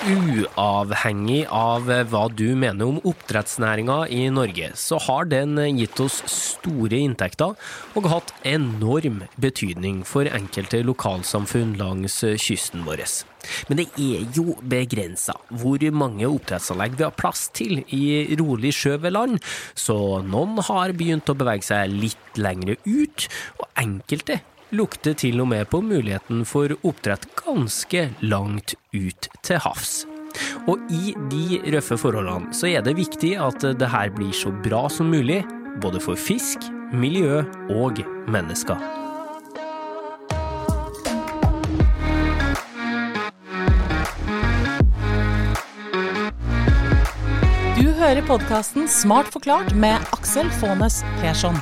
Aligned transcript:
Uavhengig 0.00 1.42
av 1.52 1.90
hva 2.08 2.22
du 2.32 2.54
mener 2.56 2.88
om 2.88 3.00
oppdrettsnæringa 3.04 3.98
i 4.08 4.22
Norge, 4.32 4.70
så 4.72 4.96
har 5.04 5.28
den 5.28 5.58
gitt 5.76 6.00
oss 6.00 6.22
store 6.32 7.02
inntekter 7.04 7.52
og 7.98 8.08
hatt 8.08 8.32
enorm 8.48 9.20
betydning 9.36 10.00
for 10.08 10.24
enkelte 10.24 10.80
lokalsamfunn 10.88 11.74
langs 11.80 12.16
kysten 12.40 12.86
vår. 12.88 13.04
Men 13.68 13.82
det 13.82 13.88
er 14.00 14.24
jo 14.36 14.56
begrensa 14.72 15.36
hvor 15.60 15.84
mange 15.92 16.28
oppdrettsanlegg 16.28 16.96
vi 16.96 17.04
har 17.04 17.16
plass 17.16 17.50
til 17.56 17.82
i 17.92 18.24
rolig 18.40 18.72
sjø 18.76 18.96
ved 19.04 19.18
land, 19.18 19.36
så 19.76 20.22
noen 20.24 20.62
har 20.64 20.96
begynt 20.96 21.28
å 21.28 21.36
bevege 21.36 21.68
seg 21.68 21.92
litt 21.92 22.40
lengre 22.40 22.80
ut, 22.88 23.28
og 23.60 23.68
enkelte 23.84 24.40
lukter 24.76 25.16
til 25.18 25.40
og 25.42 25.50
med 25.50 25.68
på 25.70 25.80
muligheten 25.82 26.44
for 26.48 26.72
oppdrett 26.86 27.26
ganske 27.42 28.08
langt 28.22 28.74
ut 28.94 29.28
til 29.42 29.60
havs. 29.64 30.04
Og 30.70 30.78
i 30.94 31.14
de 31.32 31.60
røffe 31.74 31.98
forholdene 31.98 32.54
så 32.54 32.70
er 32.70 32.84
det 32.86 32.98
viktig 32.98 33.34
at 33.40 33.64
det 33.80 33.90
her 33.90 34.12
blir 34.14 34.32
så 34.36 34.52
bra 34.64 34.86
som 34.92 35.10
mulig, 35.10 35.42
både 35.82 36.02
for 36.02 36.18
fisk, 36.18 36.70
miljø 36.92 37.42
og 37.70 38.02
mennesker. 38.30 38.78
Du 47.80 47.86
hører 47.96 48.22
podkasten 48.26 48.88
Smart 48.88 49.30
forklart 49.34 49.74
med 49.74 49.98
Aksel 50.14 50.50
Faanes 50.60 51.02
Persson. 51.20 51.58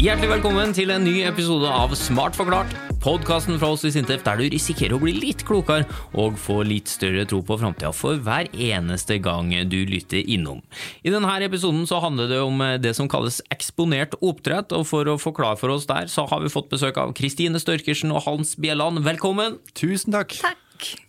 Hjertelig 0.00 0.30
velkommen 0.30 0.70
til 0.72 0.88
en 0.94 1.02
ny 1.04 1.18
episode 1.28 1.68
av 1.68 1.90
Smart 1.98 2.32
forklart. 2.32 2.70
Podkasten 3.04 3.58
fra 3.60 3.68
oss 3.74 3.82
i 3.84 3.90
Sintef 3.92 4.22
der 4.24 4.38
du 4.40 4.46
risikerer 4.48 4.94
å 4.96 5.00
bli 5.02 5.12
litt 5.12 5.42
klokere 5.44 5.84
og 6.16 6.38
få 6.40 6.62
litt 6.64 6.88
større 6.88 7.26
tro 7.28 7.42
på 7.44 7.58
framtida 7.60 7.90
for 7.92 8.16
hver 8.24 8.48
eneste 8.56 9.18
gang 9.20 9.52
du 9.68 9.76
lytter 9.90 10.24
innom. 10.24 10.62
I 11.04 11.12
denne 11.12 11.34
episoden 11.44 11.84
så 11.84 12.00
handler 12.00 12.32
det 12.32 12.40
om 12.40 12.64
det 12.80 12.94
som 12.96 13.12
kalles 13.12 13.42
eksponert 13.52 14.16
oppdrett, 14.24 14.72
og 14.72 14.88
for 14.88 15.04
å 15.04 15.20
forklare 15.20 15.60
for 15.60 15.76
oss 15.76 15.84
der, 15.90 16.08
så 16.08 16.24
har 16.32 16.40
vi 16.40 16.54
fått 16.56 16.72
besøk 16.72 16.96
av 16.96 17.12
Kristine 17.20 17.60
Størkersen 17.60 18.16
og 18.16 18.24
Hans 18.24 18.56
Bjelland. 18.56 19.04
Velkommen! 19.04 19.60
Tusen 19.76 20.16
takk. 20.16 20.38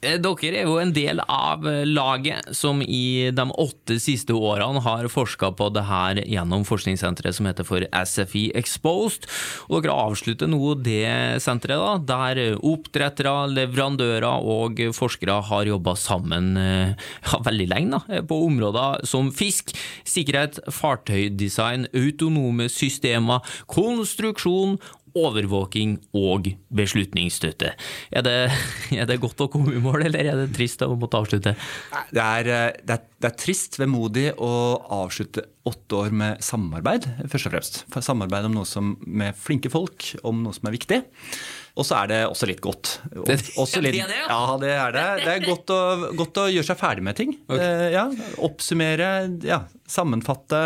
Eh, 0.02 0.18
Dere 0.22 0.62
er 0.62 0.68
jo 0.68 0.78
en 0.82 0.94
del 0.94 1.22
av 1.24 1.66
eh, 1.70 1.84
laget 1.88 2.52
som 2.58 2.82
i 2.82 3.32
de 3.34 3.46
åtte 3.52 3.98
siste 4.02 4.36
årene 4.36 4.82
har 4.84 5.10
forska 5.12 5.52
på 5.58 5.70
det 5.76 5.86
her 5.88 6.22
gjennom 6.26 6.66
forskningssenteret 6.68 7.38
som 7.38 7.50
heter 7.50 7.68
for 7.68 7.86
SFI 7.86 8.50
Exposed. 8.58 9.28
Og 9.70 9.84
dere 9.84 9.98
avslutter 10.08 10.50
nå 10.52 10.76
det 10.82 11.42
senteret, 11.44 11.82
da, 12.08 12.32
der 12.32 12.58
oppdrettere, 12.58 13.34
leverandører 13.52 14.48
og 14.52 14.82
forskere 14.96 15.40
har 15.50 15.70
jobba 15.70 15.96
sammen 16.00 16.56
eh, 16.60 16.94
ja, 17.28 17.42
veldig 17.46 17.70
lenge 17.72 18.02
da, 18.02 18.22
på 18.28 18.42
områder 18.48 19.06
som 19.08 19.32
fisk, 19.36 19.74
sikkerhet, 20.08 20.60
fartøydesign, 20.72 21.88
autonome 21.96 22.70
systemer, 22.72 23.46
konstruksjon 23.72 24.78
overvåking 25.18 25.98
og 26.18 26.52
beslutningsstøtte. 26.74 27.74
Er 28.12 28.26
det, 28.26 28.36
er 29.00 29.10
det 29.10 29.20
godt 29.24 29.44
å 29.46 29.50
komme 29.52 29.76
i 29.76 29.84
mål, 29.84 30.08
eller 30.10 30.32
er 30.32 30.44
det 30.44 30.52
trist 30.56 30.84
å 30.86 30.92
måtte 30.96 31.22
avslutte? 31.22 31.56
Det 32.12 32.26
er, 32.26 32.52
eh, 32.52 32.68
det, 32.82 32.98
er, 32.98 33.08
det 33.22 33.32
er, 33.32 33.38
trist, 33.40 33.80
vemodig 33.82 34.30
å 34.38 34.52
avslutte 35.02 35.48
åtte 35.68 35.98
år 35.98 36.14
med 36.18 36.44
samarbeid, 36.44 37.06
først 37.30 37.50
og 37.50 37.56
fremst. 37.56 37.82
Samarbeid 38.02 38.48
om 38.50 38.56
noe 38.58 38.70
som, 38.70 38.96
med 39.06 39.38
flinke 39.38 39.70
folk, 39.74 40.14
om 40.28 40.42
noe 40.46 40.58
som 40.58 40.70
er 40.70 40.78
viktig. 40.78 41.02
Og 41.80 41.88
så 41.88 42.02
er 42.02 42.12
det 42.12 42.20
også 42.28 42.50
litt 42.50 42.60
godt. 42.64 42.98
Også 43.62 43.80
litt, 43.84 43.96
ja. 44.02 44.40
det 44.60 44.74
er 44.76 44.96
det. 44.96 45.06
Det 45.24 45.36
er 45.38 45.46
godt 45.46 45.72
å, 45.72 45.80
godt 46.20 46.42
å 46.44 46.50
gjøre 46.52 46.68
seg 46.68 46.80
ferdig 46.82 47.06
med 47.08 47.16
ting. 47.16 47.32
Okay. 47.48 47.64
Eh, 47.64 47.88
ja, 47.96 48.04
oppsummere, 48.44 49.12
ja, 49.48 49.64
sammenfatte. 49.88 50.62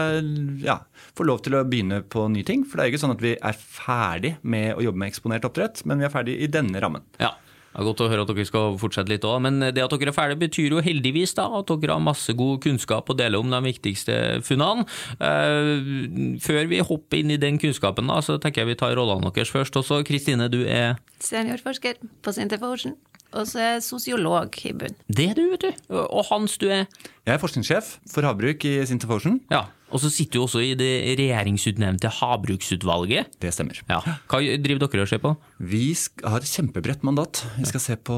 ja 0.65 0.79
få 1.15 1.25
lov 1.27 1.41
til 1.45 1.55
å 1.57 1.63
begynne 1.67 2.01
på 2.11 2.27
nye 2.31 2.45
ting. 2.47 2.65
For 2.67 2.77
det 2.77 2.85
er 2.85 2.93
ikke 2.93 3.03
sånn 3.05 3.15
at 3.15 3.23
vi 3.23 3.35
er 3.35 3.55
ferdig 3.57 4.35
med 4.43 4.75
å 4.75 4.83
jobbe 4.83 5.01
med 5.01 5.13
eksponert 5.13 5.47
oppdrett, 5.47 5.83
men 5.87 6.01
vi 6.01 6.07
er 6.07 6.13
ferdig 6.13 6.37
i 6.43 6.51
denne 6.51 6.81
rammen. 6.83 7.05
Ja. 7.21 7.33
Det 7.75 7.83
er 7.83 7.87
godt 7.89 8.01
å 8.05 8.07
høre 8.07 8.23
at 8.23 8.29
dere 8.31 8.47
skal 8.47 8.77
fortsette 8.79 9.11
litt 9.11 9.25
òg, 9.27 9.41
men 9.43 9.59
det 9.75 9.83
at 9.83 9.91
dere 9.91 10.13
er 10.13 10.15
ferdige 10.15 10.45
betyr 10.45 10.77
jo 10.77 10.83
heldigvis 10.83 11.35
da 11.35 11.49
at 11.59 11.73
dere 11.73 11.97
har 11.97 12.03
masse 12.03 12.31
god 12.39 12.61
kunnskap 12.63 13.11
å 13.11 13.15
dele 13.19 13.41
om 13.41 13.51
de 13.51 13.59
viktigste 13.65 14.15
funnene. 14.47 14.85
Uh, 15.19 16.39
før 16.39 16.71
vi 16.71 16.79
hopper 16.79 17.19
inn 17.19 17.35
i 17.35 17.39
den 17.41 17.59
kunnskapen, 17.59 18.07
da, 18.07 18.21
så 18.23 18.39
tenker 18.39 18.63
jeg 18.63 18.71
vi 18.71 18.79
tar 18.79 18.95
rollene 18.95 19.33
deres 19.35 19.51
først. 19.51 19.75
Også 19.81 19.99
Kristine, 20.07 20.47
du 20.47 20.61
er 20.63 20.95
Seniorforsker 21.19 21.99
på 22.23 22.35
Sintef 22.35 22.63
Ocean. 22.63 22.95
Og 23.35 23.47
så 23.49 23.59
er 23.59 23.71
jeg 23.73 23.83
sosiolog 23.89 24.55
i 24.63 24.71
bunn. 24.77 24.95
Det 25.11 25.25
er 25.33 25.35
du, 25.35 25.43
vet 25.51 25.65
du. 25.65 25.71
Og 25.99 26.23
Hans, 26.29 26.55
du 26.61 26.69
er 26.69 26.85
Jeg 27.25 27.33
er 27.33 27.41
forskningssjef 27.41 27.97
for 28.13 28.23
havbruk 28.23 28.63
i 28.69 28.77
Sintef 28.87 29.11
Ocean. 29.17 29.41
Ja, 29.51 29.65
og 29.95 30.01
så 30.03 30.11
sitter 30.11 30.35
du 30.35 30.43
også 30.43 30.59
i 30.59 30.73
det 30.75 30.91
regjeringsutnevnte 31.15 32.09
havbruksutvalget. 32.17 33.37
Det 33.39 33.53
stemmer. 33.55 33.79
Ja. 33.87 34.01
Hva 34.27 34.41
driver 34.59 34.83
dere 34.83 35.05
og 35.05 35.11
ser 35.11 35.21
på? 35.23 35.31
Vi 35.63 35.85
har 36.25 36.43
et 36.43 36.49
kjempebredt 36.49 37.05
mandat. 37.07 37.45
Vi 37.55 37.67
skal 37.69 37.79
se 37.79 37.95
på 37.95 38.17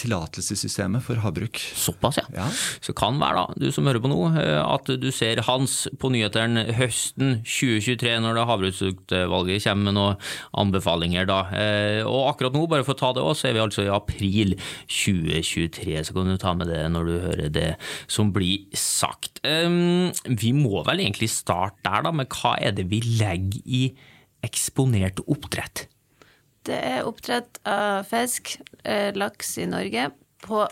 tillatelsessystemet 0.00 1.04
for 1.06 1.20
havbruk. 1.22 1.60
Såpass, 1.78 2.18
ja. 2.18 2.26
ja. 2.34 2.48
Så 2.82 2.94
kan 2.98 3.20
være, 3.22 3.44
da, 3.44 3.62
du 3.62 3.70
som 3.74 3.86
hører 3.86 4.02
på 4.02 4.10
nå, 4.10 4.18
at 4.34 4.90
du 4.98 5.08
ser 5.14 5.44
Hans 5.46 5.84
på 6.02 6.10
nyhetene 6.10 6.66
høsten 6.74 7.38
2023 7.46 8.16
når 8.24 8.40
det 8.40 8.48
havbruksutvalget 8.50 9.66
kommer 9.68 9.86
med 9.88 9.96
noen 10.00 10.34
anbefalinger. 10.64 11.30
da. 11.30 11.40
Og 12.08 12.32
akkurat 12.32 12.58
nå, 12.58 12.66
bare 12.70 12.86
for 12.86 12.96
å 12.96 13.00
ta 13.04 13.12
det 13.14 13.22
også, 13.22 13.44
så 13.44 13.50
er 13.50 13.56
vi 13.56 13.62
altså 13.62 13.86
i 13.86 13.92
april 13.94 14.56
2023. 14.90 15.96
Så 16.08 16.16
kan 16.18 16.34
du 16.34 16.40
ta 16.40 16.56
med 16.58 16.72
det 16.72 16.82
når 16.90 17.08
du 17.08 17.14
hører 17.28 17.54
det 17.54 17.68
som 18.10 18.34
blir 18.34 18.66
sagt. 18.74 19.38
Vi 19.42 20.52
må 20.56 20.82
vel 20.86 21.04
egentlig 21.04 21.11
starte 21.30 21.80
der, 21.84 22.04
da, 22.06 22.12
med 22.14 22.30
hva 22.32 22.56
er 22.60 22.74
det 22.76 22.88
vi 22.90 23.00
legger 23.20 23.62
i 23.64 23.82
eksponert 24.42 25.22
oppdrett? 25.26 25.86
Det 26.66 26.78
er 26.78 27.06
oppdrett 27.06 27.58
av 27.66 28.06
fisk, 28.06 28.56
laks 29.18 29.56
i 29.58 29.66
Norge, 29.66 30.10
på 30.42 30.62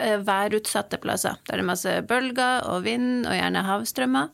værutsatte 0.00 0.98
plasser. 1.02 1.36
Der 1.46 1.58
det 1.58 1.64
er 1.64 1.68
masse 1.68 1.94
bølger 2.08 2.66
og 2.70 2.84
vind 2.86 3.26
og 3.28 3.36
gjerne 3.36 3.64
havstrømmer. 3.66 4.30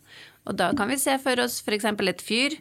Og 0.47 0.59
da 0.59 0.71
kan 0.79 0.89
vi 0.89 0.99
se 1.01 1.17
for 1.23 1.41
oss 1.43 1.59
f.eks. 1.65 1.84
et 1.84 2.23
fyr. 2.23 2.57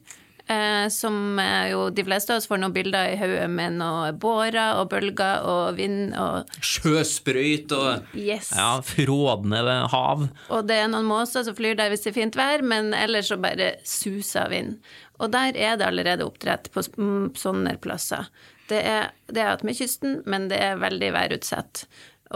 Eh, 0.47 0.89
som 0.89 1.39
jo 1.71 1.87
de 1.89 2.03
fleste 2.05 2.29
av 2.29 2.37
oss 2.37 2.45
får 2.45 2.59
noen 2.61 2.73
bilder 2.75 3.15
i 3.15 3.17
hodet 3.17 3.47
med 3.49 3.79
noen 3.79 4.17
bårer 4.21 4.77
og 4.77 4.91
bølger 4.91 5.41
og 5.49 5.79
vind 5.79 6.13
og 6.21 6.51
Sjøsprøyt 6.61 7.73
og 7.73 8.13
yes. 8.13 8.51
ja, 8.53 8.75
frådende 8.85 9.79
hav. 9.89 10.27
Og 10.53 10.69
det 10.69 10.77
er 10.83 10.91
noen 10.93 11.09
måser 11.09 11.47
som 11.47 11.57
flyr 11.57 11.79
der 11.79 11.89
hvis 11.89 12.05
det 12.05 12.13
er 12.13 12.19
fint 12.19 12.37
vær, 12.37 12.61
men 12.61 12.93
ellers 12.93 13.33
så 13.33 13.39
bare 13.41 13.73
suser 13.89 14.53
vind. 14.53 14.77
Og 15.17 15.33
der 15.33 15.57
er 15.57 15.79
det 15.81 15.89
allerede 15.89 16.29
oppdrett 16.29 16.69
på 16.75 16.85
sånne 16.85 17.77
plasser. 17.81 18.29
Det 18.69 18.85
er, 18.85 19.13
det 19.31 19.41
er 19.41 19.53
attmed 19.55 19.77
kysten, 19.77 20.19
men 20.29 20.49
det 20.51 20.61
er 20.61 20.81
veldig 20.81 21.13
værutsatt. 21.15 21.87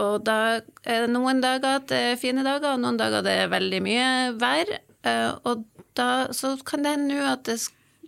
Og 0.02 0.22
da 0.26 0.60
er 0.82 1.04
det 1.04 1.14
noen 1.14 1.42
dager 1.42 1.78
at 1.78 1.90
det 1.90 2.06
er 2.12 2.18
fine 2.18 2.42
dager, 2.46 2.72
og 2.74 2.82
noen 2.82 2.98
dager 2.98 3.22
det 3.26 3.42
er 3.44 3.52
veldig 3.52 3.80
mye 3.86 4.06
vær. 4.40 4.78
Og 5.46 5.66
da 5.98 6.30
så 6.34 6.56
kan 6.66 6.86
det 6.86 6.94
hende 6.96 7.20
at 7.26 7.44
det 7.46 7.60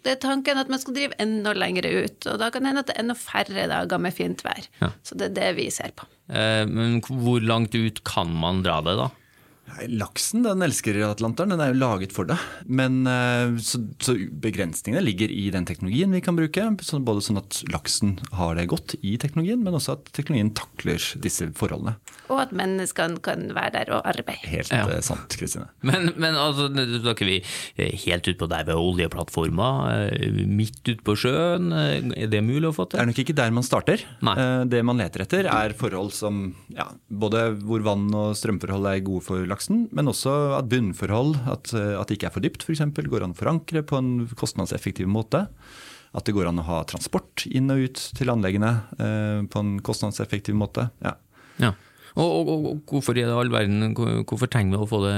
det 0.03 0.17
er 0.17 0.21
tanken 0.23 0.59
at 0.59 0.71
man 0.73 0.81
skal 0.83 0.97
drive 0.97 1.17
enda 1.23 1.53
lengre 1.55 1.91
ut. 2.05 2.27
Og 2.27 2.39
da 2.41 2.51
kan 2.51 2.65
det 2.65 2.73
hende 2.73 2.83
at 2.83 2.91
det 2.91 2.97
er 2.97 3.05
enda 3.05 3.17
færre 3.19 3.67
dager 3.71 4.03
med 4.03 4.17
fint 4.17 4.43
vær. 4.47 4.67
Ja. 4.81 4.91
Så 5.07 5.19
det 5.19 5.31
er 5.31 5.37
det 5.37 5.51
vi 5.61 5.69
ser 5.75 5.95
på. 5.99 6.09
Eh, 6.33 6.65
men 6.67 7.01
hvor 7.07 7.43
langt 7.43 7.77
ut 7.79 8.03
kan 8.09 8.33
man 8.43 8.65
dra 8.67 8.81
det, 8.85 8.97
da? 8.99 9.11
Laksen 9.89 10.45
den 10.45 10.63
elsker 10.65 10.99
Atlanteren, 11.07 11.55
den 11.55 11.63
er 11.63 11.73
jo 11.73 11.81
laget 11.81 12.13
for 12.15 12.29
det. 12.29 12.37
Men 12.67 13.03
så, 13.63 13.81
så, 14.03 14.15
begrensningene 14.43 15.03
ligger 15.05 15.33
i 15.33 15.49
den 15.55 15.67
teknologien 15.69 16.13
vi 16.13 16.23
kan 16.25 16.37
bruke. 16.39 16.67
Så 16.85 17.01
både 17.03 17.25
sånn 17.25 17.41
at 17.41 17.63
laksen 17.73 18.17
har 18.37 18.57
det 18.59 18.69
godt 18.73 18.97
i 19.01 19.17
teknologien, 19.21 19.63
men 19.65 19.77
også 19.79 19.97
at 19.97 20.13
teknologien 20.17 20.53
takler 20.57 21.03
disse 21.25 21.49
forholdene. 21.59 21.97
Og 22.33 22.43
at 22.45 22.55
menneskene 22.57 23.21
kan 23.25 23.49
være 23.57 23.75
der 23.79 23.93
og 23.97 24.07
arbeide. 24.09 24.49
Helt 24.51 24.73
ja. 24.73 24.87
sant, 25.05 25.37
Kristine. 25.39 25.69
Men, 25.87 26.13
men 26.21 26.37
altså, 26.39 26.69
da 26.73 26.85
snakker 26.87 27.29
vi 27.29 27.41
helt 28.07 28.29
utpå 28.31 28.49
der 28.51 28.67
ved 28.69 28.79
oljeplattformer, 28.79 30.13
midt 30.49 30.83
ute 30.87 31.01
på 31.05 31.17
sjøen. 31.19 31.73
Er 31.73 32.31
det 32.31 32.43
mulig 32.45 32.71
å 32.71 32.77
få 32.77 32.87
til? 32.87 33.01
Det 33.01 33.05
er 33.05 33.11
nok 33.11 33.23
ikke 33.25 33.39
der 33.39 33.55
man 33.55 33.67
starter. 33.67 34.05
Nei. 34.25 34.37
Det 34.73 34.83
man 34.87 35.01
leter 35.01 35.27
etter, 35.27 35.49
er 35.51 35.77
forhold 35.79 36.13
som 36.17 36.45
ja, 36.73 36.89
både 37.09 37.49
hvor 37.63 37.85
vann 37.87 38.09
og 38.17 38.37
strømforhold 38.39 38.89
er 38.93 39.05
gode 39.05 39.25
for 39.27 39.47
laksen, 39.63 39.89
men 39.93 40.09
også 40.09 40.59
at 40.59 40.69
bunnforhold, 40.69 41.37
at, 41.47 41.73
at 41.75 42.09
det 42.09 42.17
ikke 42.17 42.29
er 42.31 42.35
for 42.35 42.43
dypt 42.43 42.65
f.eks., 42.65 42.83
går 43.09 43.23
an 43.25 43.35
å 43.35 43.39
forankre 43.39 43.83
på 43.83 43.99
en 43.99 44.29
kostnadseffektiv 44.35 45.07
måte. 45.07 45.47
At 46.13 46.27
det 46.27 46.35
går 46.35 46.51
an 46.51 46.61
å 46.61 46.67
ha 46.67 46.83
transport 46.85 47.47
inn 47.47 47.71
og 47.71 47.87
ut 47.87 47.99
til 48.17 48.29
anleggene 48.29 48.83
eh, 48.99 49.43
på 49.49 49.63
en 49.63 49.79
kostnadseffektiv 49.81 50.55
måte. 50.55 50.91
Ja. 51.01 51.15
ja. 51.59 51.73
Og, 52.15 52.27
og, 52.27 52.51
og, 52.51 52.83
hvorfor 52.91 53.17
i 53.17 53.25
all 53.25 53.53
verden, 53.53 53.95
hvorfor 53.95 54.51
trenger 54.51 54.77
vi 54.77 54.83
å 54.83 54.91
få 54.91 55.01
det 55.07 55.17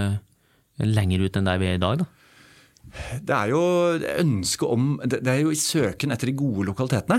lenger 0.85 1.25
ut 1.25 1.37
enn 1.39 1.49
der 1.49 1.59
vi 1.59 1.73
er 1.73 1.81
i 1.81 1.83
dag, 1.83 2.05
da? 2.05 2.11
Det 3.25 3.35
er 3.35 3.49
jo 3.51 3.61
ønsket 4.21 4.71
om 4.71 4.91
Det 5.03 5.23
er 5.27 5.41
jo 5.41 5.51
i 5.51 5.59
søken 5.59 6.13
etter 6.15 6.29
de 6.29 6.35
gode 6.37 6.67
lokalitetene, 6.69 7.17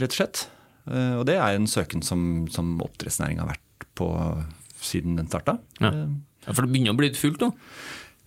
rett 0.00 0.14
og 0.14 0.16
slett. 0.16 0.46
Eh, 0.86 1.16
Og 1.18 1.26
det 1.28 1.36
er 1.36 1.58
en 1.58 1.68
søken 1.68 2.04
som, 2.06 2.46
som 2.52 2.78
oppdrettsnæringa 2.86 3.44
har 3.44 3.56
vært 3.56 3.88
på 3.98 4.08
siden 4.86 5.18
den 5.18 5.28
starta. 5.30 5.58
Ja. 5.82 5.92
Ja, 6.46 6.52
For 6.52 6.64
det 6.64 6.72
begynner 6.72 6.94
å 6.94 6.98
bli 6.98 7.10
litt 7.10 7.20
fullt 7.20 7.42
nå? 7.42 7.50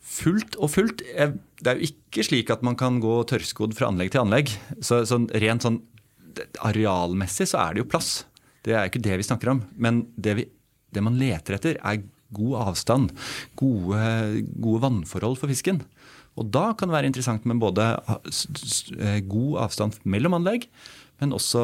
Fullt 0.10 0.58
og 0.60 0.72
fullt. 0.74 1.04
Det 1.06 1.72
er 1.72 1.80
jo 1.80 1.90
ikke 1.92 2.26
slik 2.26 2.52
at 2.54 2.64
man 2.66 2.78
kan 2.80 2.98
gå 3.04 3.22
tørrskodd 3.30 3.76
fra 3.78 3.92
anlegg 3.92 4.12
til 4.14 4.24
anlegg. 4.24 4.52
Så, 4.84 5.04
så 5.08 5.22
rent 5.40 5.66
sånn 5.66 5.82
arealmessig 6.66 7.50
så 7.52 7.62
er 7.64 7.76
det 7.76 7.84
jo 7.84 7.90
plass. 7.92 8.24
Det 8.66 8.76
er 8.76 8.90
ikke 8.90 9.04
det 9.06 9.20
vi 9.22 9.28
snakker 9.28 9.54
om. 9.54 9.64
Men 9.80 10.04
det, 10.20 10.36
vi, 10.40 10.48
det 10.96 11.04
man 11.06 11.20
leter 11.20 11.60
etter, 11.60 11.80
er 11.80 12.04
god 12.36 12.58
avstand. 12.70 13.14
Gode, 13.60 14.02
gode 14.60 14.84
vannforhold 14.86 15.40
for 15.40 15.52
fisken. 15.52 15.84
Og 16.40 16.48
da 16.54 16.70
kan 16.78 16.90
det 16.90 16.96
være 16.96 17.10
interessant 17.12 17.46
med 17.50 17.60
både 17.62 17.92
eh, 18.00 19.20
god 19.28 19.60
avstand 19.66 19.98
mellom 20.08 20.38
anlegg, 20.38 20.70
men 21.20 21.36
også 21.36 21.64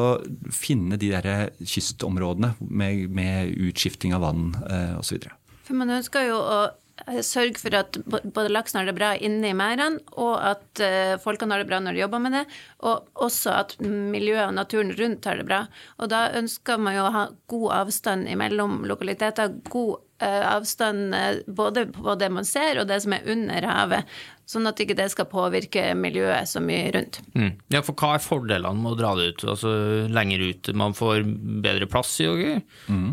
finne 0.54 0.98
de 1.00 1.12
der 1.14 1.52
kystområdene 1.64 2.54
med, 2.60 3.06
med 3.12 3.54
utskifting 3.68 4.14
av 4.16 4.26
vann 4.26 4.50
eh, 4.68 4.96
osv. 5.00 5.28
For 5.66 5.78
man 5.78 5.94
ønsker 5.96 6.28
jo 6.28 6.38
å 6.38 6.58
eh, 7.06 7.22
sørge 7.26 7.58
for 7.62 7.76
at 7.78 7.98
både 8.06 8.52
laksen 8.52 8.80
har 8.80 8.88
det 8.88 8.96
bra 8.98 9.14
inne 9.16 9.50
i 9.50 9.56
merdene, 9.56 10.02
og 10.14 10.34
at 10.52 10.82
eh, 10.84 11.16
folkene 11.22 11.56
har 11.56 11.64
det 11.64 11.70
bra 11.70 11.80
når 11.82 11.96
de 11.96 12.04
jobber 12.04 12.24
med 12.26 12.36
det, 12.38 12.44
og 12.86 13.22
også 13.26 13.54
at 13.64 13.76
miljøet 13.82 14.50
og 14.50 14.56
naturen 14.60 14.94
rundt 14.98 15.28
har 15.28 15.40
det 15.40 15.48
bra. 15.48 15.64
Og 16.00 16.12
da 16.12 16.26
ønsker 16.38 16.82
man 16.82 16.98
jo 16.98 17.06
å 17.08 17.14
ha 17.16 17.28
god 17.52 17.70
avstand 17.82 18.28
mellom 18.38 18.82
lokaliteter, 18.86 19.56
god 19.72 19.96
eh, 20.22 20.52
avstand 20.52 21.14
eh, 21.14 21.42
både 21.46 21.86
på 21.96 22.14
det 22.20 22.30
man 22.32 22.46
ser 22.48 22.80
og 22.80 22.88
det 22.90 23.00
som 23.04 23.16
er 23.16 23.26
under 23.32 23.68
havet, 23.70 24.18
sånn 24.46 24.68
at 24.70 24.80
ikke 24.82 24.96
det 24.98 25.08
skal 25.12 25.26
påvirke 25.30 25.88
miljøet 25.98 26.50
så 26.50 26.62
mye 26.62 26.92
rundt. 26.94 27.20
Mm. 27.34 27.50
Ja, 27.74 27.82
for 27.86 27.98
hva 27.98 28.14
er 28.16 28.22
fordelene 28.22 28.78
med 28.78 28.94
å 28.94 28.98
dra 29.00 29.14
det 29.18 29.32
ut? 29.32 29.46
Altså 29.54 29.72
lenger 30.12 30.44
ut? 30.46 30.70
Man 30.78 30.94
får 30.96 31.24
bedre 31.66 31.88
plass 31.90 32.14
i 32.22 32.28
okay? 32.30 32.60
Mm. 32.86 33.10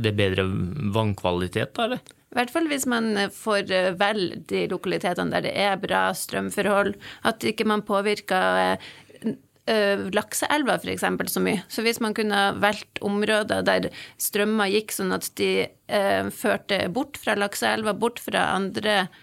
Det 0.00 0.12
er 0.12 0.16
bedre 0.22 0.48
vannkvalitet, 0.96 1.76
da, 1.76 1.90
eller? 1.90 2.16
I 2.30 2.38
hvert 2.38 2.52
fall 2.54 2.68
hvis 2.70 2.86
man 2.90 3.10
eh, 3.18 3.30
får 3.34 3.72
eh, 3.74 3.92
vel 3.98 4.20
de 4.50 4.66
lokalitetene 4.70 5.34
der 5.34 5.48
det 5.48 5.54
er 5.58 5.78
bra 5.82 6.08
strømforhold, 6.14 6.94
at 7.26 7.46
ikke 7.46 7.66
man 7.66 7.82
påvirker 7.86 8.60
eh, 8.62 9.32
eh, 9.70 10.04
lakseelva 10.14 10.76
f.eks. 10.78 11.06
så 11.34 11.42
mye. 11.42 11.64
Så 11.66 11.82
hvis 11.82 11.98
man 12.02 12.14
kunne 12.14 12.44
valgt 12.62 13.02
områder 13.02 13.66
der 13.66 13.90
strømmer 14.22 14.70
gikk 14.70 14.94
sånn 14.94 15.16
at 15.16 15.26
de 15.40 15.50
eh, 15.66 16.30
førte 16.30 16.84
bort 16.94 17.18
fra 17.18 17.34
lakseelva, 17.38 17.98
bort 17.98 18.22
fra 18.22 18.52
andre 18.54 18.96
eh, 19.00 19.18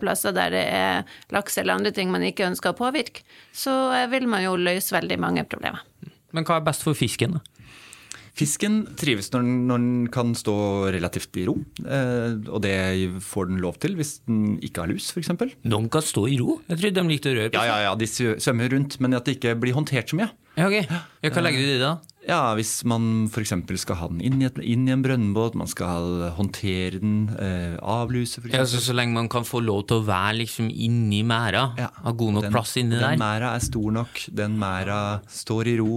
plasser 0.00 0.34
der 0.36 0.54
det 0.54 0.64
er 0.74 1.04
laks 1.34 1.58
eller 1.58 1.78
andre 1.78 1.92
ting 1.94 2.10
man 2.12 2.24
ikke 2.26 2.46
ønsker 2.48 2.72
å 2.72 2.78
påvirke, 2.78 3.24
så 3.52 3.74
eh, 3.96 4.08
vil 4.12 4.28
man 4.30 4.44
jo 4.44 4.56
løse 4.58 4.94
veldig 4.96 5.18
mange 5.22 5.44
problemer. 5.48 5.84
Men 6.36 6.44
hva 6.44 6.58
er 6.58 6.66
best 6.66 6.84
for 6.84 6.98
fisken? 6.98 7.38
da? 7.38 7.57
Fisken 8.38 8.80
trives 8.98 9.32
når 9.34 9.42
den, 9.42 9.54
når 9.66 9.82
den 9.82 10.08
kan 10.14 10.32
stå 10.38 10.54
relativt 10.94 11.34
i 11.42 11.46
ro, 11.48 11.56
eh, 11.84 12.36
og 12.46 12.60
det 12.62 12.76
får 13.26 13.48
den 13.50 13.58
lov 13.64 13.78
til 13.82 13.96
hvis 13.98 14.20
den 14.28 14.58
ikke 14.62 14.84
har 14.84 14.92
lus 14.92 15.10
f.eks. 15.10 15.32
De 15.34 15.80
kan 15.90 16.04
stå 16.06 16.28
i 16.30 16.38
ro? 16.38 16.60
Jeg 16.70 16.78
trodde 16.84 17.02
de 17.02 17.08
likte 17.10 17.32
å 17.32 17.38
røre 17.40 17.50
på 17.50 17.58
seg. 17.58 17.72
ja, 17.72 17.80
ja, 17.88 17.94
de 17.98 18.06
svømmer 18.14 18.70
rundt, 18.76 19.00
men 19.02 19.18
at 19.18 19.26
det 19.26 19.38
ikke 19.40 19.56
blir 19.58 19.74
håndtert 19.74 20.12
så 20.14 20.20
mye. 20.20 20.30
Ja, 20.58 20.66
ok. 20.70 20.78
Jeg 21.22 21.34
hva 21.34 21.42
legger 21.44 21.66
det 21.66 21.74
i 21.76 21.82
da? 21.82 21.90
Ja, 22.28 22.38
Hvis 22.58 22.72
man 22.84 23.26
f.eks. 23.30 23.52
skal 23.80 23.96
ha 24.02 24.08
den 24.10 24.20
inn 24.26 24.42
i, 24.42 24.46
et, 24.50 24.58
inn 24.60 24.86
i 24.86 24.92
en 24.92 25.02
brønnbåt, 25.02 25.54
man 25.56 25.70
skal 25.70 26.26
håndtere 26.36 26.98
den, 27.00 27.28
eh, 27.40 27.78
avluse 27.80 28.42
f.eks. 28.42 28.52
Ja, 28.54 28.64
så, 28.68 28.82
så 28.84 28.92
lenge 28.94 29.14
man 29.16 29.30
kan 29.32 29.46
få 29.48 29.62
lov 29.64 29.86
til 29.88 30.02
å 30.02 30.06
være 30.06 30.36
liksom 30.42 30.68
inni 30.70 31.22
merda, 31.26 31.72
Ja. 31.78 31.88
ha 32.04 32.12
god 32.12 32.34
nok 32.36 32.42
Den- 32.48 32.52
plass 32.52 32.76
inni 32.76 32.98
Den 32.98 33.06
der. 33.06 33.16
mæra 33.22 33.54
er 33.56 33.64
stor 33.64 33.90
nok, 34.02 34.24
den 34.34 34.58
mæra 34.60 35.20
står 35.30 35.72
i 35.72 35.76
ro. 35.80 35.92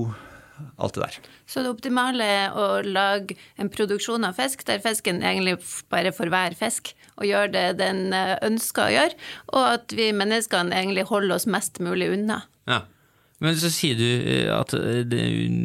Alt 0.81 0.97
det 0.97 1.03
der. 1.03 1.17
Så 1.49 1.63
det 1.63 1.71
optimale 1.73 2.25
er 2.25 2.55
å 2.57 2.81
lage 2.85 3.37
en 3.57 3.71
produksjon 3.73 4.27
av 4.27 4.37
fisk 4.37 4.63
der 4.67 4.81
fisken 4.83 5.23
egentlig 5.23 5.57
bare 5.91 6.13
får 6.15 6.31
være 6.33 6.59
fisk, 6.59 6.93
og 7.17 7.27
gjøre 7.29 7.51
det 7.55 7.65
den 7.81 8.13
eh, 8.15 8.37
ønsker 8.45 8.87
å 8.87 8.95
gjøre, 8.95 9.19
og 9.53 9.67
at 9.75 9.95
vi 9.97 10.11
menneskene 10.15 10.75
egentlig 10.77 11.07
holder 11.09 11.37
oss 11.37 11.49
mest 11.49 11.81
mulig 11.83 12.11
unna. 12.13 12.43
Ja. 12.69 12.83
Men 13.41 13.57
så 13.57 13.71
sier 13.73 13.97
du 13.97 14.05
eh, 14.05 14.49
at 14.53 14.73
eh, 14.77 15.01
det, 15.09 15.21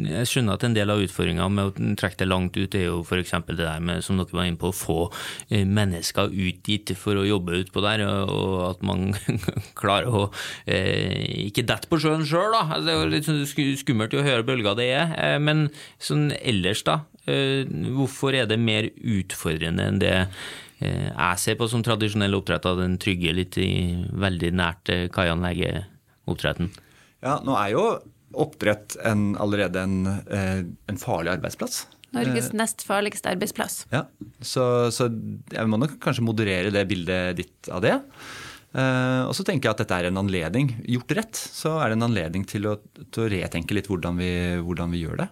jeg 0.09 0.29
skjønner 0.31 0.57
at 0.57 0.65
en 0.65 0.75
del 0.75 0.89
av 0.89 1.01
utfordringa 1.03 1.45
med 1.53 1.69
å 1.69 1.89
trekke 1.99 2.17
det 2.23 2.29
langt 2.29 2.57
ut, 2.57 2.73
er 2.73 2.87
jo 2.87 3.03
f.eks. 3.03 3.35
det 3.51 3.59
der 3.59 3.83
med, 3.85 4.01
som 4.05 4.17
dere 4.17 4.33
var 4.33 4.49
inne 4.49 4.57
på, 4.57 4.71
å 4.71 4.77
få 4.77 4.97
eh, 5.53 5.61
mennesker 5.61 6.33
ut 6.33 6.63
dit 6.65 6.93
for 6.97 7.21
å 7.21 7.27
jobbe 7.27 7.59
utpå 7.61 7.83
der, 7.85 8.03
og 8.07 8.55
at 8.71 8.85
man 8.87 9.11
klarer 9.81 10.09
å 10.09 10.23
eh, 10.65 11.45
ikke 11.45 11.67
dette 11.69 11.91
på 11.91 12.01
sjøen 12.01 12.25
sjøl, 12.25 12.49
da. 12.55 12.63
Altså, 12.65 12.87
det 12.87 12.95
er 12.95 12.99
jo 13.03 13.11
litt 13.13 13.29
sånn 13.29 13.77
skummelt 13.83 14.17
å 14.17 14.25
høre 14.25 14.47
bølger 14.47 14.77
det 14.77 14.89
er. 14.97 15.37
Men 15.43 15.67
sånn 16.01 16.31
ellers, 16.39 16.81
da. 16.87 17.03
Hvorfor 17.27 18.37
er 18.39 18.49
det 18.49 18.57
mer 18.61 18.89
utfordrende 18.95 19.85
enn 19.91 20.01
det 20.01 20.15
jeg 20.79 21.41
ser 21.41 21.57
på 21.57 21.65
som 21.69 21.81
tradisjonell 21.85 22.37
oppdrett 22.37 22.65
av 22.69 22.77
den 22.79 22.99
trygge, 23.01 23.33
litt 23.33 23.57
i, 23.61 23.69
veldig 24.13 24.51
nært 24.57 24.91
kaianleggeoppdretten? 25.13 26.69
Ja, 27.27 27.37
nå 27.43 27.57
er 27.59 27.75
jo 27.75 27.83
oppdrett 28.37 28.97
en, 29.07 29.29
allerede 29.39 29.83
en, 29.83 30.01
eh, 30.31 30.63
en 30.91 30.99
farlig 31.01 31.35
arbeidsplass. 31.37 31.85
Norges 32.15 32.53
nest 32.55 32.83
farligste 32.87 33.29
arbeidsplass. 33.33 33.81
Ja, 33.91 34.05
så, 34.39 34.87
så 34.95 35.09
jeg 35.51 35.69
må 35.69 35.79
nok 35.81 35.97
kanskje 36.03 36.23
moderere 36.23 36.71
det 36.73 36.85
bildet 36.89 37.39
ditt 37.41 37.69
av 37.73 37.83
det. 37.83 37.97
Eh, 38.77 39.23
og 39.27 39.33
så 39.35 39.43
tenker 39.47 39.67
jeg 39.69 39.75
at 39.75 39.81
dette 39.83 39.97
er 39.97 40.09
en 40.09 40.21
anledning. 40.21 40.71
Gjort 40.95 41.13
rett, 41.19 41.39
så 41.39 41.75
er 41.81 41.91
det 41.91 41.97
en 41.99 42.07
anledning 42.07 42.45
til 42.47 42.67
å, 42.71 42.77
til 43.11 43.25
å 43.25 43.29
retenke 43.31 43.75
litt 43.75 43.89
hvordan 43.91 44.19
vi, 44.19 44.31
hvordan 44.63 44.93
vi 44.95 45.03
gjør 45.03 45.23
det. 45.23 45.29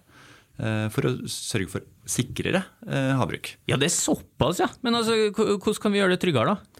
eh, 0.60 0.88
for 0.94 1.10
å 1.10 1.14
sørge 1.32 1.72
for 1.72 1.86
sikrere 2.10 2.64
eh, 2.88 3.12
havbruk. 3.20 3.56
Ja, 3.70 3.80
det 3.82 3.90
er 3.90 3.96
såpass, 3.96 4.62
ja. 4.64 4.70
Men 4.86 5.00
altså, 5.02 5.18
hvordan 5.36 5.82
kan 5.84 5.96
vi 5.96 6.02
gjøre 6.02 6.16
det 6.16 6.22
tryggere, 6.24 6.56
da? 6.56 6.75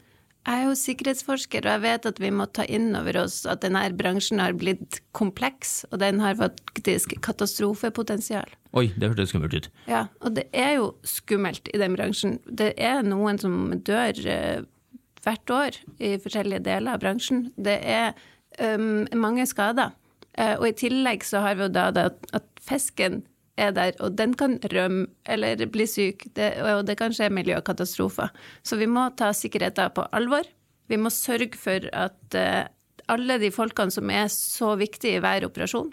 Jeg 0.46 0.62
er 0.62 0.68
jo 0.68 0.76
sikkerhetsforsker, 0.78 1.66
og 1.66 1.72
jeg 1.74 1.82
vet 1.82 2.04
at 2.06 2.20
vi 2.22 2.30
må 2.30 2.46
ta 2.54 2.68
inn 2.70 2.92
over 2.98 3.18
oss 3.24 3.40
at 3.50 3.64
denne 3.64 3.82
bransjen 3.98 4.42
har 4.44 4.54
blitt 4.54 5.00
kompleks, 5.18 5.80
og 5.90 6.04
den 6.04 6.22
har 6.22 6.38
faktisk 6.38 7.16
katastrofepotensial. 7.26 8.52
Oi, 8.78 8.92
det 8.94 9.10
hørtes 9.10 9.34
skummelt 9.34 9.58
ut. 9.58 9.72
Ja, 9.90 10.06
og 10.22 10.36
det 10.38 10.46
er 10.54 10.76
jo 10.78 10.92
skummelt 11.08 11.72
i 11.74 11.82
den 11.82 11.98
bransjen. 11.98 12.38
Det 12.46 12.76
er 12.78 13.02
noen 13.08 13.42
som 13.42 13.74
dør 13.88 14.22
eh, 14.22 14.62
hvert 15.26 15.56
år 15.58 15.80
i 15.98 16.14
forskjellige 16.22 16.66
deler 16.68 16.94
av 16.94 17.02
bransjen. 17.02 17.48
Det 17.58 17.80
er 17.82 18.14
um, 18.62 19.08
mange 19.18 19.48
skader. 19.50 19.96
Uh, 20.38 20.60
og 20.60 20.68
i 20.70 20.76
tillegg 20.78 21.26
så 21.26 21.42
har 21.42 21.58
vi 21.58 21.66
jo 21.66 21.74
da 21.74 21.88
det 21.96 22.10
at, 22.12 22.22
at 22.38 22.46
fisken 22.62 23.24
er 23.58 23.72
der, 23.76 23.96
og 24.04 24.16
den 24.20 24.34
kan 24.38 24.58
rømme 24.72 25.08
eller 25.32 25.66
bli 25.72 25.88
syk, 25.88 26.28
det, 26.36 26.56
og 26.64 26.86
det 26.88 26.98
kan 27.00 27.14
skje 27.16 27.32
miljøkatastrofer. 27.34 28.32
Så 28.64 28.80
vi 28.80 28.88
må 28.92 29.08
ta 29.18 29.32
sikkerheten 29.36 29.94
på 29.96 30.08
alvor. 30.16 30.48
Vi 30.92 31.00
må 31.02 31.12
sørge 31.14 31.56
for 31.58 31.88
at 31.96 32.38
uh, 32.38 32.66
alle 33.12 33.40
de 33.42 33.52
folkene 33.54 33.94
som 33.94 34.12
er 34.12 34.28
så 34.34 34.74
viktige 34.80 35.20
i 35.20 35.24
hver 35.24 35.48
operasjon, 35.48 35.92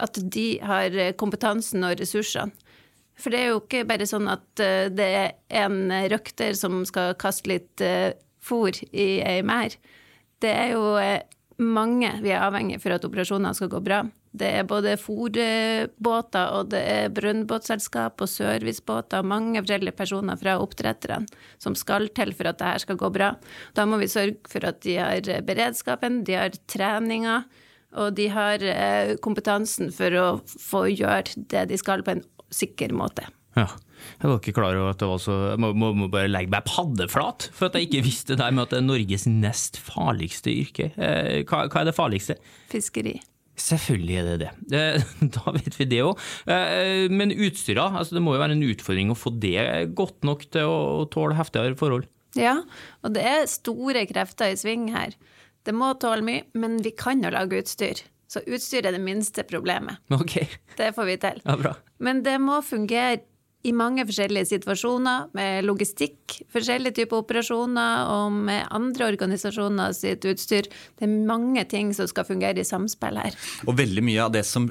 at 0.00 0.20
de 0.32 0.48
har 0.64 0.96
kompetansen 1.20 1.84
og 1.86 1.98
ressursene. 2.00 2.52
For 3.20 3.32
det 3.32 3.40
er 3.42 3.50
jo 3.50 3.58
ikke 3.60 3.84
bare 3.88 4.08
sånn 4.08 4.30
at 4.32 4.62
uh, 4.62 4.86
det 4.92 5.08
er 5.24 5.64
en 5.64 5.92
røkter 6.12 6.56
som 6.58 6.82
skal 6.88 7.16
kaste 7.20 7.52
litt 7.52 7.84
uh, 7.84 8.12
fôr 8.44 8.76
i 8.92 9.10
ei 9.24 9.40
merd. 9.44 9.76
Det 10.40 10.52
er 10.52 10.72
jo 10.72 10.84
mange 11.60 12.08
vi 12.24 12.32
er 12.32 12.46
avhengig 12.46 12.78
for 12.80 12.94
at 12.94 13.04
operasjonene 13.04 13.52
skal 13.56 13.68
gå 13.72 13.82
bra. 13.84 14.04
Det 14.30 14.46
er 14.60 14.66
både 14.68 14.94
fòrbåter, 15.00 16.52
og 16.54 16.68
det 16.70 16.80
er 16.86 17.14
brønnbåtselskap 17.14 18.22
og 18.22 18.30
servicebåter, 18.30 19.26
mange 19.26 19.58
forskjellige 19.58 19.96
personer 19.98 20.38
fra 20.38 20.54
oppdretterne 20.62 21.26
som 21.58 21.74
skal 21.78 22.06
til 22.14 22.30
for 22.38 22.52
at 22.52 22.60
det 22.60 22.68
her 22.68 22.84
skal 22.84 23.00
gå 23.00 23.10
bra. 23.14 23.32
Da 23.74 23.88
må 23.90 23.98
vi 23.98 24.10
sørge 24.10 24.38
for 24.52 24.68
at 24.70 24.78
de 24.86 25.00
har 25.02 25.26
beredskapen, 25.46 26.22
de 26.28 26.38
har 26.38 26.54
treninga, 26.70 27.42
og 27.98 28.14
de 28.14 28.28
har 28.30 28.62
eh, 28.62 29.16
kompetansen 29.22 29.90
for 29.94 30.14
å 30.14 30.26
få 30.46 30.86
gjøre 30.92 31.42
det 31.50 31.66
de 31.72 31.78
skal 31.80 32.06
på 32.06 32.14
en 32.14 32.24
sikker 32.54 32.94
måte. 32.94 33.26
Ja. 33.58 33.66
Jeg 34.22 34.30
var 34.30 34.38
ikke 34.38 34.54
klar 34.56 34.78
over 34.78 34.94
at 34.94 35.00
det 35.02 35.08
var 35.10 35.18
så 35.20 35.34
må, 35.60 35.72
må, 35.76 35.90
må 35.92 36.06
bare 36.12 36.30
legge 36.30 36.52
meg 36.54 36.64
paddeflat 36.64 37.50
for 37.52 37.66
at 37.66 37.76
jeg 37.76 37.88
ikke 37.88 38.06
visste 38.06 38.38
det 38.38 38.46
med 38.54 38.62
at 38.64 38.72
det 38.72 38.78
er 38.78 38.86
Norges 38.86 39.26
nest 39.28 39.76
farligste 39.82 40.54
yrke. 40.54 40.88
Eh, 40.94 41.42
hva, 41.50 41.66
hva 41.66 41.82
er 41.82 41.90
det 41.90 41.96
farligste? 41.98 42.38
Fiskeri. 42.70 43.18
Selvfølgelig 43.60 44.16
er 44.20 44.28
det 44.30 44.36
det. 44.44 44.50
Eh, 44.76 45.08
Da 45.36 45.52
vet 45.56 45.76
vi 45.78 45.86
det 45.90 46.00
òg. 46.06 46.20
Men 47.12 47.32
utstyret, 47.34 47.96
altså 48.00 48.16
det 48.16 48.22
må 48.24 48.34
jo 48.36 48.42
være 48.42 48.56
en 48.56 48.64
utfordring 48.66 49.12
å 49.12 49.18
få 49.18 49.32
det 49.42 49.58
godt 49.98 50.24
nok 50.26 50.46
til 50.54 50.66
å 50.70 51.04
tåle 51.12 51.36
heftigere 51.38 51.76
forhold. 51.78 52.08
Ja, 52.38 52.60
og 53.02 53.14
det 53.16 53.24
er 53.26 53.48
store 53.50 54.04
krefter 54.06 54.52
i 54.52 54.58
sving 54.58 54.88
her. 54.94 55.16
Det 55.66 55.74
må 55.76 55.92
tåle 56.00 56.22
mye, 56.24 56.44
men 56.56 56.78
vi 56.84 56.92
kan 56.96 57.20
jo 57.24 57.32
lage 57.34 57.58
utstyr. 57.60 58.00
Så 58.30 58.38
utstyr 58.46 58.86
er 58.86 58.94
det 58.94 59.02
minste 59.02 59.42
problemet. 59.44 59.98
Ok, 60.14 60.36
Det 60.78 60.92
får 60.94 61.08
vi 61.08 61.16
til. 61.24 61.40
ja 61.44 61.56
bra. 61.58 61.72
Men 61.98 62.22
det 62.24 62.36
må 62.40 62.60
fungere 62.64 63.18
i 63.66 63.72
mange 63.76 64.06
forskjellige 64.08 64.48
situasjoner, 64.54 65.26
med 65.36 65.66
logistikk, 65.68 66.38
forskjellige 66.52 66.96
typer 67.00 67.20
operasjoner 67.20 68.08
og 68.08 68.38
med 68.48 68.64
andre 68.72 69.10
organisasjoner 69.10 69.92
sitt 69.96 70.24
utstyr. 70.28 70.68
Det 70.96 71.04
er 71.04 71.12
mange 71.28 71.66
ting 71.68 71.92
som 71.96 72.08
skal 72.08 72.24
fungere 72.28 72.62
i 72.62 72.66
samspill 72.66 73.20
her. 73.20 73.36
Og 73.68 73.76
veldig 73.80 74.04
mye 74.06 74.24
av 74.24 74.32
det 74.32 74.46
som, 74.48 74.70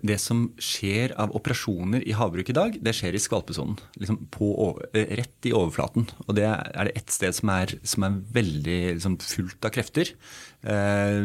det 0.00 0.16
som 0.22 0.46
skjer 0.56 1.12
av 1.20 1.34
operasjoner 1.36 2.06
i 2.08 2.16
havbruk 2.16 2.54
i 2.54 2.56
dag, 2.56 2.80
det 2.80 2.96
skjer 2.96 3.18
i 3.18 3.22
skvalpesonen. 3.22 3.76
Liksom 4.00 4.22
over, 4.40 4.88
rett 5.20 5.50
i 5.50 5.54
overflaten. 5.56 6.08
Og 6.24 6.36
det 6.40 6.48
er 6.48 6.88
det 6.88 6.96
ett 7.02 7.12
sted 7.12 7.36
som 7.36 7.52
er, 7.52 7.76
som 7.84 8.08
er 8.08 8.18
veldig 8.40 8.80
liksom, 8.96 9.20
fullt 9.20 9.68
av 9.68 9.76
krefter, 9.76 10.16
eh, 10.64 11.20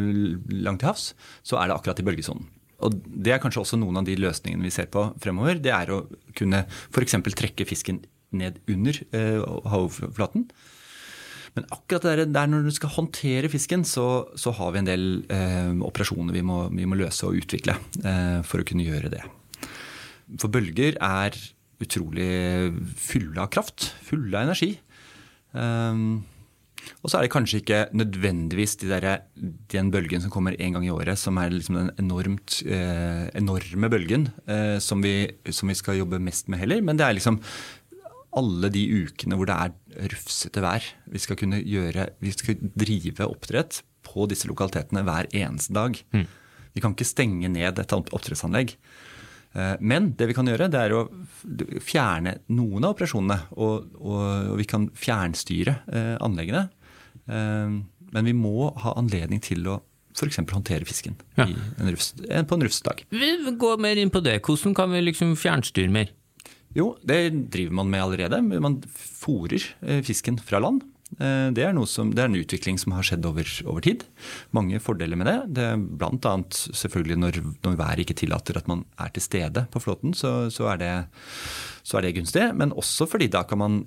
langt 0.59 0.83
til 0.83 0.91
havs, 0.91 1.11
så 1.47 1.61
er 1.61 1.69
det 1.69 1.79
akkurat 1.79 2.03
i 2.03 2.09
bølgesonen. 2.11 2.51
Og 2.85 2.97
Det 3.05 3.33
er 3.33 3.41
kanskje 3.41 3.63
også 3.63 3.79
noen 3.81 3.97
av 3.99 4.07
de 4.07 4.17
løsningene 4.19 4.67
vi 4.67 4.73
ser 4.73 4.89
på 4.93 5.07
fremover. 5.23 5.57
Det 5.61 5.73
er 5.73 5.91
å 5.93 6.03
kunne 6.37 6.65
f.eks. 6.67 7.17
trekke 7.33 7.65
fisken 7.67 8.03
ned 8.37 8.59
under 8.69 8.99
eh, 9.15 9.39
havoverflaten. 9.71 10.45
Men 11.57 11.65
akkurat 11.73 12.05
der, 12.05 12.23
der, 12.29 12.49
når 12.51 12.67
du 12.67 12.73
skal 12.75 12.93
håndtere 12.93 13.49
fisken, 13.49 13.81
så, 13.87 14.27
så 14.37 14.53
har 14.53 14.75
vi 14.75 14.83
en 14.83 14.89
del 14.89 15.05
eh, 15.33 15.71
operasjoner 15.87 16.35
vi 16.35 16.43
må, 16.45 16.67
vi 16.69 16.85
må, 16.85 16.99
løse 16.99 17.25
og 17.25 17.39
utvikle 17.39 17.73
eh, 18.03 18.39
for 18.45 18.61
å 18.61 18.67
kunne 18.67 18.85
gjøre 18.85 19.09
det. 19.15 19.23
For 20.37 20.53
bølger 20.53 20.99
er 21.01 21.37
utrolig 21.81 22.29
fulle 22.99 23.41
av 23.41 23.49
kraft, 23.53 23.91
fulle 24.05 24.37
av 24.37 24.49
energi. 24.49 24.75
Um, 25.57 26.25
og 27.01 27.09
så 27.09 27.17
er 27.17 27.25
det 27.25 27.31
kanskje 27.33 27.61
ikke 27.61 27.81
nødvendigvis 27.97 28.77
de 28.81 28.89
der, 28.91 29.07
den 29.73 29.91
bølgen 29.93 30.23
som 30.23 30.33
kommer 30.33 30.55
en 30.57 30.77
gang 30.77 30.85
i 30.87 30.93
året, 30.93 31.19
som 31.19 31.39
er 31.41 31.53
liksom 31.53 31.79
den 31.79 31.91
enormt, 32.01 32.61
eh, 32.65 33.27
enorme 33.37 33.89
bølgen 33.93 34.29
eh, 34.45 34.77
som, 34.83 35.03
vi, 35.05 35.29
som, 35.49 35.71
vi, 35.71 35.77
skal 35.77 35.99
jobbe 35.99 36.21
mest 36.23 36.51
med 36.51 36.61
heller. 36.63 36.81
Men 36.85 36.99
det 36.99 37.07
er 37.07 37.17
liksom 37.17 37.41
alle 38.37 38.69
de 38.73 38.83
ukene 39.03 39.37
hvor 39.37 39.49
det 39.49 39.57
er 39.57 40.09
rufsete 40.13 40.61
vær. 40.63 40.85
Vi 41.09 41.21
skal 41.23 41.39
kunne 41.39 41.61
gjøre, 41.63 42.09
vi 42.23 42.33
skal 42.35 42.59
drive 42.77 43.29
oppdrett 43.29 43.81
på 44.07 44.27
disse 44.29 44.49
lokalitetene 44.49 45.03
hver 45.07 45.29
eneste 45.35 45.75
dag. 45.75 45.97
Mm. 46.13 46.27
Vi 46.75 46.83
kan 46.83 46.93
ikke 46.93 47.09
stenge 47.09 47.49
ned 47.51 47.79
et 47.81 47.95
oppdrettsanlegg. 47.97 48.75
Eh, 49.57 49.75
men 49.79 50.11
det 50.17 50.29
vi 50.29 50.35
kan 50.37 50.47
gjøre, 50.47 50.69
det 50.71 50.81
er 50.81 50.95
å 50.95 51.05
fjerne 51.83 52.37
noen 52.53 52.85
av 52.85 52.95
operasjonene. 52.95 53.39
Og, 53.57 53.87
og, 53.97 54.25
og 54.53 54.59
vi 54.59 54.67
kan 54.69 54.89
fjernstyre 54.97 55.79
eh, 55.87 56.15
anleggene. 56.23 56.67
Eh, 57.27 57.77
men 58.15 58.31
vi 58.31 58.35
må 58.35 58.71
ha 58.83 58.95
anledning 58.99 59.43
til 59.43 59.67
å 59.67 59.79
f.eks. 60.17 60.39
håndtere 60.49 60.87
fisken 60.89 61.17
ja. 61.37 61.45
en 61.45 61.89
eh, 61.91 62.43
på 62.47 62.57
en 62.57 62.65
rufsdag. 62.65 63.03
Vi 63.13 63.33
går 63.61 63.81
mer 63.83 63.99
inn 64.01 64.13
på 64.13 64.23
det. 64.25 64.39
Hvordan 64.45 64.73
kan 64.77 64.93
vi 64.93 65.03
liksom 65.05 65.35
fjernstyre 65.37 65.93
mer? 65.93 66.13
Jo, 66.77 66.91
det 67.05 67.49
driver 67.53 67.77
man 67.79 67.91
med 67.91 68.03
allerede. 68.03 68.41
Man 68.61 68.79
fôrer 68.97 69.63
eh, 69.81 70.01
fisken 70.05 70.39
fra 70.41 70.61
land. 70.63 70.83
Det 71.07 71.63
er, 71.63 71.77
som, 71.87 72.09
det 72.11 72.19
er, 72.19 72.27
en 72.27 72.35
utvikling 72.35 72.75
som 72.81 72.91
har 72.91 73.05
skjedd 73.07 73.23
over, 73.29 73.47
over, 73.63 73.79
tid. 73.85 74.03
Mange 74.51 74.81
fordeler 74.83 75.15
med 75.15 75.29
det. 75.29 75.37
det 75.55 75.67
Bl.a. 75.95 76.33
selvfølgelig 76.51 77.17
når, 77.21 77.39
når 77.63 77.77
været 77.79 78.03
ikke 78.03 78.17
tillater 78.19 78.59
at 78.59 78.67
man 78.67 78.83
er 78.99 79.13
til 79.15 79.23
stede 79.23 79.63
på 79.71 79.79
flåten, 79.79 80.11
så, 80.17 80.49
så 80.51 80.67
er 80.73 80.81
det 80.81 80.91
så 81.87 81.99
er 81.99 82.07
det 82.07 82.17
gunstig. 82.17 82.43
Men 82.59 82.75
også 82.75 83.07
fordi 83.07 83.29
da 83.31 83.45
kan 83.47 83.61
man 83.61 83.79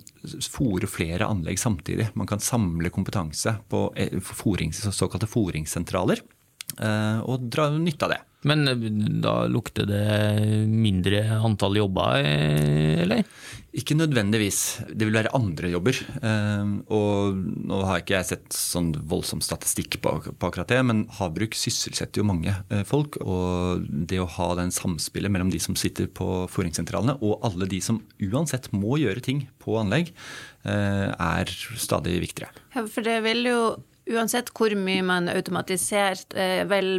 fòre 0.49 0.89
flere 0.89 1.29
anlegg 1.29 1.61
samtidig. 1.61 2.09
Man 2.17 2.29
kan 2.29 2.41
samle 2.41 2.89
kompetanse 2.93 3.59
på 3.69 3.85
eh, 3.93 4.17
forings, 4.25 4.81
såkalte 4.89 5.29
fòringssentraler 5.29 6.23
eh, 6.81 7.19
og 7.21 7.45
dra 7.53 7.69
nytte 7.77 8.07
av 8.07 8.15
det. 8.15 8.21
Men 8.47 8.67
eh, 8.67 8.85
da 9.23 9.45
lukter 9.51 9.87
det 9.89 10.05
mindre 10.67 11.23
antall 11.41 11.77
jobber, 11.81 12.25
eller? 12.25 13.25
Ikke 13.71 13.95
nødvendigvis. 13.95 14.81
Det 14.91 15.07
vil 15.07 15.15
være 15.15 15.31
andre 15.37 15.69
jobber. 15.71 15.95
Ehm, 16.27 16.73
og 16.91 17.37
nå 17.39 17.77
har 17.87 18.01
ikke 18.01 18.17
jeg 18.17 18.27
sett 18.33 18.55
sånn 18.55 18.89
voldsom 19.07 19.39
statistikk 19.43 19.95
på, 20.03 20.11
på 20.27 20.49
akkurat 20.49 20.73
det, 20.73 20.81
men 20.89 21.05
havbruk 21.15 21.55
sysselsetter 21.55 22.19
jo 22.19 22.27
mange 22.27 22.51
eh, 22.51 22.83
folk. 22.87 23.15
Og 23.23 23.85
det 23.87 24.19
å 24.19 24.27
ha 24.35 24.49
den 24.59 24.75
samspillet 24.75 25.31
mellom 25.31 25.53
de 25.53 25.61
som 25.63 25.77
sitter 25.79 26.09
på 26.11 26.43
fôringssentralene 26.51 27.15
og 27.23 27.47
alle 27.47 27.69
de 27.71 27.79
som 27.83 28.01
uansett 28.19 28.67
må 28.75 28.99
gjøre 28.99 29.23
ting 29.23 29.45
på 29.63 29.79
anlegg, 29.79 30.11
eh, 30.67 31.07
er 31.15 31.55
stadig 31.79 32.19
viktigere. 32.25 32.51
Ja, 32.75 32.83
for 32.91 33.07
det 33.07 33.21
vil 33.23 33.47
jo 33.53 33.61
uansett 34.11 34.51
hvor 34.57 34.75
mye 34.75 35.05
man 35.05 35.31
automatiserer, 35.31 36.25
eh, 36.35 36.65
vel 36.67 36.97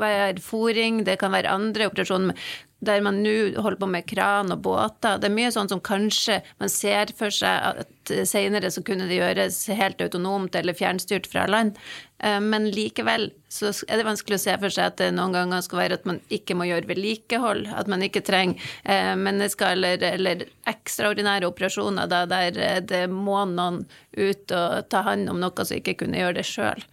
være 0.00 0.42
fòring, 0.44 1.04
det 1.06 1.18
kan 1.20 1.32
være 1.34 1.52
andre 1.52 1.90
operasjoner 1.90 2.36
der 2.84 3.02
man 3.04 3.20
nå 3.20 3.60
holder 3.60 3.80
på 3.80 3.88
med 3.92 4.06
kran 4.08 4.52
og 4.54 4.62
båter. 4.64 5.18
Det 5.20 5.28
er 5.28 5.34
mye 5.34 5.52
sånn 5.52 5.68
som 5.68 5.82
kanskje 5.84 6.40
man 6.60 6.72
ser 6.72 7.12
for 7.16 7.32
seg 7.34 7.84
at 7.84 8.12
senere 8.28 8.70
så 8.72 8.82
kunne 8.84 9.08
det 9.10 9.20
gjøres 9.20 9.62
helt 9.76 10.00
autonomt 10.00 10.56
eller 10.56 10.76
fjernstyrt 10.76 11.28
fra 11.30 11.44
land. 11.50 11.76
Eh, 12.24 12.38
men 12.40 12.70
likevel 12.72 13.28
så 13.52 13.74
er 13.86 14.00
det 14.00 14.08
vanskelig 14.08 14.40
å 14.40 14.44
se 14.46 14.56
for 14.64 14.72
seg 14.72 14.92
at 14.94 14.98
det 15.02 15.10
noen 15.16 15.36
ganger 15.36 15.64
skal 15.66 15.82
være 15.82 16.00
at 16.00 16.08
man 16.08 16.22
ikke 16.32 16.56
må 16.56 16.70
gjøre 16.70 16.88
vedlikehold. 16.90 17.68
At 17.76 17.90
man 17.92 18.04
ikke 18.06 18.24
trenger 18.24 18.72
eh, 18.84 19.12
mennesker 19.28 19.76
eller, 19.76 20.04
eller 20.14 20.46
ekstraordinære 20.72 21.52
operasjoner 21.52 22.08
da, 22.10 22.24
der 22.30 22.56
eh, 22.56 22.78
det 22.80 23.06
må 23.12 23.42
noen 23.52 23.84
ut 24.16 24.56
og 24.56 24.86
ta 24.90 25.04
hånd 25.06 25.28
om 25.32 25.42
noe 25.42 25.66
som 25.66 25.76
ikke 25.76 26.00
kunne 26.00 26.22
gjøre 26.22 26.40
det 26.40 26.48
sjøl. 26.48 26.88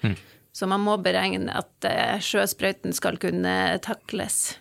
Så 0.57 0.65
man 0.65 0.81
må 0.81 0.95
beregne 0.97 1.53
at 1.53 1.85
sjøsprøyten 2.25 2.95
skal 2.97 3.19
kunne 3.21 3.51
takles. 3.85 4.55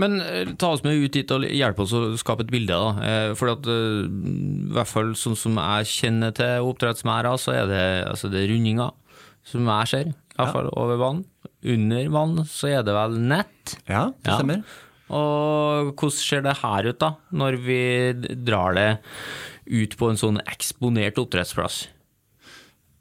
Men 0.00 0.20
eh, 0.20 0.52
ta 0.60 0.74
oss 0.74 0.84
med 0.84 1.00
ut 1.00 1.14
dit 1.16 1.30
og 1.32 1.44
hjelp 1.48 1.80
oss 1.80 1.94
å 1.96 2.02
skape 2.20 2.44
et 2.44 2.52
bilde. 2.52 2.76
da. 2.76 3.08
Eh, 3.08 3.30
for 3.38 3.54
at, 3.54 3.66
eh, 3.70 4.04
i 4.04 4.74
hvert 4.76 4.90
fall 4.90 5.14
sånn 5.16 5.38
som 5.40 5.56
jeg 5.56 5.88
kjenner 5.92 6.34
til 6.36 6.68
oppdrettsmerder, 6.68 7.40
så 7.40 7.54
er 7.56 7.70
det, 7.70 7.84
altså 8.10 8.30
det 8.32 8.42
er 8.42 8.52
rundinger, 8.52 8.92
som 9.46 9.72
jeg 9.72 9.92
ser. 9.92 10.12
I 10.12 10.40
hvert 10.42 10.52
fall 10.52 10.68
over 10.76 11.00
vann. 11.00 11.24
Under 11.66 12.10
vann 12.12 12.42
så 12.50 12.74
er 12.74 12.84
det 12.84 12.92
vel 12.96 13.16
nett. 13.32 13.78
Ja, 13.88 14.10
det 14.20 14.34
ja. 14.34 14.36
stemmer. 14.36 14.76
Og 15.16 15.94
hvordan 15.94 16.18
ser 16.18 16.44
det 16.44 16.58
her 16.60 16.90
ut, 16.90 17.00
da, 17.00 17.12
når 17.32 17.60
vi 17.64 17.80
drar 18.44 18.76
det 18.76 18.88
ut 19.66 19.96
på 19.96 20.10
en 20.10 20.20
sånn 20.20 20.42
eksponert 20.44 21.16
oppdrettsplass? 21.22 21.86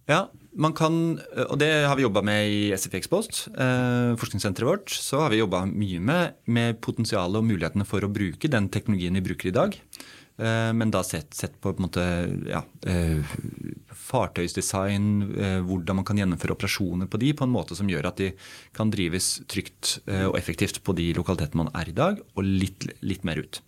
Ja, 0.07 0.27
man 0.55 0.73
kan, 0.75 1.19
og 1.49 1.57
det 1.59 1.69
har 1.85 1.97
vi 1.97 2.05
jobba 2.05 2.23
med 2.25 2.49
i 2.49 2.59
SFI 2.75 2.99
Expost, 3.01 3.45
eh, 3.51 4.15
forskningssenteret 4.19 4.69
vårt. 4.69 4.89
Så 4.89 5.19
har 5.19 5.33
vi 5.33 5.41
jobba 5.41 5.65
mye 5.67 5.99
med, 5.99 6.37
med 6.47 6.81
potensialet 6.83 7.41
og 7.41 7.47
mulighetene 7.47 7.87
for 7.87 8.05
å 8.05 8.11
bruke 8.11 8.51
den 8.51 8.69
teknologien 8.71 9.17
vi 9.19 9.25
bruker 9.25 9.51
i 9.51 9.55
dag. 9.55 9.75
Eh, 10.37 10.71
men 10.75 10.91
da 10.91 11.03
sett, 11.03 11.33
sett 11.35 11.59
på, 11.59 11.73
på 11.75 11.85
måte, 11.85 12.03
ja, 12.47 12.63
eh, 12.87 13.35
fartøysdesign, 14.05 15.05
eh, 15.35 15.59
hvordan 15.67 15.99
man 15.99 16.07
kan 16.07 16.19
gjennomføre 16.19 16.55
operasjoner 16.55 17.11
på 17.11 17.19
de 17.21 17.31
på 17.35 17.47
en 17.47 17.53
måte 17.53 17.77
som 17.77 17.91
gjør 17.91 18.09
at 18.11 18.19
de 18.23 18.31
kan 18.75 18.91
drives 18.91 19.37
trygt 19.51 19.97
eh, 20.07 20.27
og 20.27 20.39
effektivt 20.39 20.81
på 20.83 20.95
de 20.97 21.11
lokalitetene 21.17 21.65
man 21.65 21.73
er 21.75 21.91
i 21.91 21.95
dag, 21.95 22.19
og 22.35 22.47
litt, 22.47 22.87
litt 23.03 23.27
mer 23.27 23.43
ut. 23.43 23.61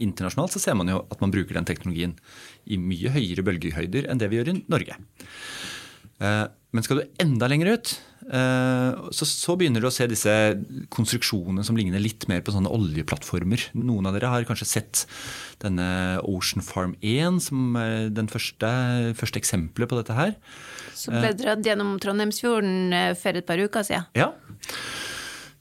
Internasjonalt 0.00 0.54
så 0.54 0.60
ser 0.62 0.76
man 0.78 0.88
jo 0.88 1.02
at 1.12 1.20
man 1.20 1.32
bruker 1.32 1.56
den 1.56 1.68
teknologien 1.68 2.16
i 2.64 2.78
mye 2.80 3.12
høyere 3.12 3.44
bølgehøyder 3.44 4.08
enn 4.08 4.20
det 4.20 4.30
vi 4.32 4.40
gjør 4.40 4.52
i 4.54 4.58
Norge. 4.72 4.96
Eh, 6.22 6.46
men 6.72 6.84
skal 6.86 7.02
du 7.02 7.20
enda 7.20 7.48
lenger 7.50 7.74
ut, 7.74 7.90
eh, 8.32 9.00
så, 9.12 9.26
så, 9.28 9.56
begynner 9.60 9.82
du 9.82 9.88
å 9.90 9.92
se 9.92 10.06
disse 10.08 10.32
konstruksjonene 10.94 11.64
som 11.66 11.76
ligner 11.76 12.00
litt 12.00 12.24
mer 12.30 12.40
på 12.44 12.54
sånne 12.54 12.72
oljeplattformer. 12.72 13.66
Noen 13.76 14.08
av 14.08 14.16
dere 14.16 14.30
har 14.32 14.46
kanskje 14.48 14.70
sett 14.70 15.02
denne 15.64 15.86
Ocean 16.24 16.64
Farm 16.64 16.94
1 17.04 17.42
som 17.48 17.76
er 17.80 18.08
den 18.14 18.30
første, 18.32 18.70
første 19.18 19.42
eksempelet 19.42 19.90
på 19.90 19.98
dette 20.00 20.16
her. 20.16 20.36
Som 20.96 21.18
ble 21.18 21.34
dratt 21.36 21.66
gjennom 21.66 21.98
Trondheimsfjorden 22.02 22.96
eh, 22.96 23.10
for 23.20 23.36
et 23.36 23.48
par 23.48 23.60
uker 23.60 23.88
siden. 23.88 24.08
Ja. 24.16 24.32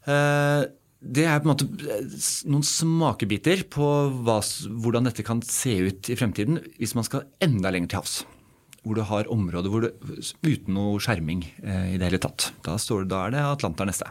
Det 0.01 1.23
er 1.29 1.41
på 1.41 1.45
en 1.45 1.51
måte 1.51 1.67
noen 2.49 2.65
smakebiter 2.65 3.67
på 3.73 3.87
hva, 4.25 4.39
hvordan 4.41 5.05
dette 5.05 5.25
kan 5.25 5.43
se 5.45 5.75
ut 5.87 6.09
i 6.09 6.17
fremtiden 6.17 6.57
hvis 6.79 6.95
man 6.97 7.05
skal 7.05 7.27
enda 7.43 7.69
lenger 7.73 7.91
til 7.91 8.01
havs 8.01 8.15
hvor 8.81 8.97
du 8.97 9.03
har 9.05 9.29
områder 9.31 9.71
hvor 9.71 9.85
du, 9.85 9.91
uten 10.45 10.73
noe 10.77 11.01
skjerming 11.01 11.43
eh, 11.61 11.93
i 11.93 11.99
det 12.01 12.07
hele 12.09 12.21
tatt. 12.21 12.49
Da, 12.65 12.77
står, 12.81 13.05
da 13.09 13.25
er 13.27 13.35
det 13.35 13.43
Atlanteren 13.45 13.91
neste. 13.91 14.09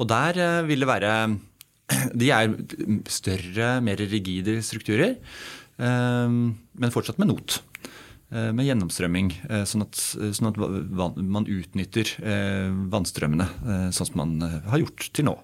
Og 0.00 0.08
der 0.10 0.40
eh, 0.40 0.60
vil 0.68 0.84
det 0.84 0.90
være 0.90 1.14
De 2.20 2.28
er 2.30 2.52
større, 3.10 3.72
mer 3.82 3.98
rigide 4.12 4.60
strukturer, 4.62 5.16
eh, 5.80 6.28
men 6.30 6.94
fortsatt 6.94 7.18
med 7.22 7.32
not. 7.32 7.60
Eh, 8.30 8.52
med 8.54 8.62
gjennomstrømming, 8.68 9.32
eh, 9.48 9.64
sånn 9.66 9.82
at, 9.82 9.98
sånn 9.98 10.50
at 10.52 10.58
van, 10.60 11.16
man 11.18 11.48
utnytter 11.50 12.12
eh, 12.22 12.68
vannstrømmene 12.92 13.46
sånn 13.90 14.06
som 14.06 14.20
man 14.20 14.36
har 14.70 14.78
gjort 14.78 15.08
til 15.10 15.26
nå. 15.26 15.34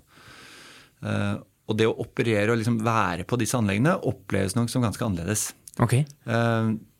Og 1.66 1.74
det 1.76 1.86
å 1.88 1.96
operere 2.02 2.54
og 2.54 2.60
liksom 2.60 2.78
være 2.86 3.26
på 3.26 3.36
disse 3.40 3.58
anleggene 3.58 3.96
oppleves 4.06 4.54
nok 4.56 4.70
som 4.70 4.84
ganske 4.86 5.02
annerledes. 5.02 5.50
Okay 5.82 6.06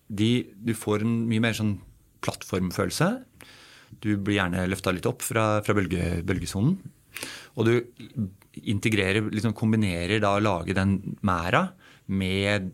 de, 0.08 0.30
du 0.54 0.74
får 0.76 1.04
en 1.04 1.14
mye 1.28 1.42
mer 1.42 1.56
sånn 1.56 1.76
plattformfølelse. 2.24 3.10
Du 4.02 4.12
blir 4.16 4.38
gjerne 4.38 4.66
løfta 4.70 4.92
litt 4.94 5.06
opp 5.08 5.24
fra, 5.24 5.60
fra 5.66 5.76
bølge, 5.76 6.20
bølgesonen. 6.26 6.76
Og 7.56 7.68
du 7.68 7.74
integrerer, 8.68 9.24
liksom 9.32 9.54
kombinerer 9.56 10.20
da 10.22 10.34
å 10.36 10.42
lage 10.42 10.76
den 10.76 10.98
mæra 11.26 11.70
med 12.06 12.70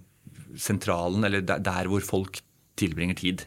sentralen, 0.58 1.24
eller 1.24 1.44
der, 1.46 1.62
der 1.64 1.88
hvor 1.90 2.04
folk 2.04 2.42
tilbringer 2.80 3.18
tid. 3.18 3.46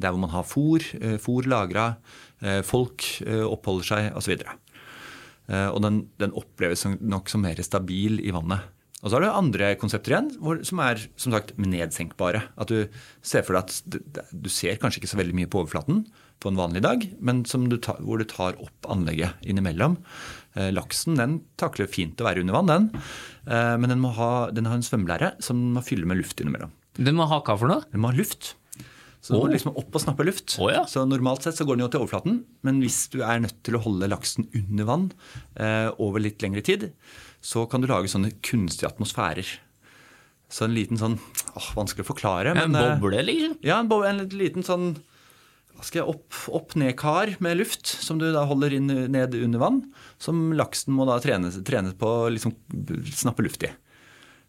Der 0.00 0.14
hvor 0.14 0.22
man 0.22 0.32
har 0.32 0.46
fôr, 0.48 0.84
eh, 0.98 1.18
fôr 1.20 1.46
lagra, 1.50 1.92
eh, 2.40 2.62
folk 2.66 3.04
eh, 3.26 3.44
oppholder 3.44 3.90
seg 3.90 4.10
osv. 4.16 4.40
så 4.40 4.58
Og 5.74 5.80
den, 5.82 6.04
den 6.20 6.32
oppleves 6.38 6.84
nok 6.86 7.28
som 7.28 7.42
mer 7.42 7.58
stabil 7.66 8.20
i 8.22 8.30
vannet. 8.30 8.70
Og 9.00 9.08
så 9.08 9.16
har 9.16 9.24
du 9.24 9.30
andre 9.32 9.74
konsepter 9.80 10.12
igjen, 10.12 10.32
hvor, 10.44 10.58
som 10.66 10.80
er 10.84 11.00
som 11.20 11.32
sagt 11.32 11.54
nedsenkbare. 11.60 12.42
At 12.60 12.72
du 12.72 12.84
ser 13.24 13.46
for 13.46 13.56
deg 13.56 13.70
at 13.70 14.32
du, 14.32 14.50
ser 14.52 14.76
kanskje 14.80 15.00
ikke 15.00 15.12
så 15.14 15.20
veldig 15.20 15.36
mye 15.38 15.50
på 15.50 15.62
overflaten 15.62 16.04
på 16.40 16.52
en 16.52 16.60
vanlig 16.60 16.82
dag, 16.84 17.04
men 17.20 17.42
som 17.48 17.66
du 17.68 17.76
ta, 17.80 17.96
hvor 18.00 18.20
du 18.20 18.26
tar 18.28 18.56
opp 18.60 18.88
anlegget 18.92 19.40
innimellom. 19.44 19.98
Eh, 20.56 20.70
laksen 20.72 21.18
den 21.20 21.40
takler 21.60 21.88
fint 21.90 22.20
å 22.20 22.28
være 22.28 22.44
under 22.44 22.56
vann, 22.56 22.70
den. 22.70 22.86
Eh, 23.48 23.74
men 23.80 23.92
den, 23.92 24.00
må 24.04 24.12
ha, 24.16 24.48
den 24.52 24.68
har 24.68 24.78
en 24.78 24.84
svømmelære 24.84 25.34
som 25.44 25.60
den 25.60 25.74
må 25.76 25.84
fylle 25.84 26.08
med 26.08 26.20
luft 26.20 26.40
innimellom. 26.40 26.72
Den 27.00 27.16
må 27.16 27.28
ha 27.30 27.40
hva 27.44 27.56
for 27.56 27.72
noe? 27.72 27.84
Den 27.92 28.04
må 28.04 28.12
ha 28.12 28.16
luft. 28.16 28.54
Så 29.20 29.36
må 29.36 29.50
liksom 29.52 29.74
opp 29.76 29.92
og 29.94 30.00
snappe 30.00 30.24
luft. 30.24 30.54
Oh, 30.58 30.70
ja. 30.72 30.86
Så 30.88 31.02
Normalt 31.04 31.42
sett 31.44 31.58
så 31.58 31.66
går 31.68 31.76
den 31.76 31.84
jo 31.84 31.90
til 31.92 32.00
overflaten, 32.06 32.38
men 32.64 32.78
hvis 32.80 33.02
du 33.12 33.18
er 33.20 33.42
nødt 33.44 33.58
til 33.66 33.76
å 33.76 33.82
holde 33.84 34.08
laksen 34.08 34.46
under 34.56 34.86
vann 34.88 35.10
eh, 35.60 35.90
over 36.00 36.22
litt 36.24 36.40
lengre 36.40 36.62
tid, 36.64 36.86
så 37.44 37.66
kan 37.68 37.80
du 37.84 37.88
lage 37.90 38.08
sånne 38.08 38.32
kunstige 38.40 38.88
atmosfærer. 38.88 39.44
Så 40.50 40.64
en 40.66 40.74
liten 40.74 40.98
sånn 40.98 41.18
åh, 41.54 41.68
Vanskelig 41.76 42.06
å 42.06 42.10
forklare. 42.14 42.54
En 42.56 42.72
men, 42.72 42.80
eh, 42.80 42.96
boble, 42.98 43.20
liksom? 43.28 43.58
Ja, 43.62 43.76
en, 43.84 43.88
boble, 43.92 44.08
en 44.08 44.24
liten 44.40 44.64
sånn 44.66 44.94
skal 45.80 46.02
jeg, 46.02 46.08
opp- 46.12 46.48
opp-ned-kar 46.52 47.36
med 47.40 47.56
luft, 47.60 47.86
som 47.88 48.18
du 48.20 48.26
da 48.34 48.42
holder 48.48 48.74
inn, 48.76 48.88
ned 49.12 49.36
under 49.38 49.62
vann. 49.62 49.78
Som 50.20 50.50
laksen 50.52 50.92
må 50.96 51.06
da 51.08 51.16
trene, 51.24 51.48
trene 51.64 51.92
på 51.96 52.08
å 52.26 52.32
liksom 52.32 52.52
snappe 53.16 53.44
luft 53.46 53.64
i. 53.64 53.70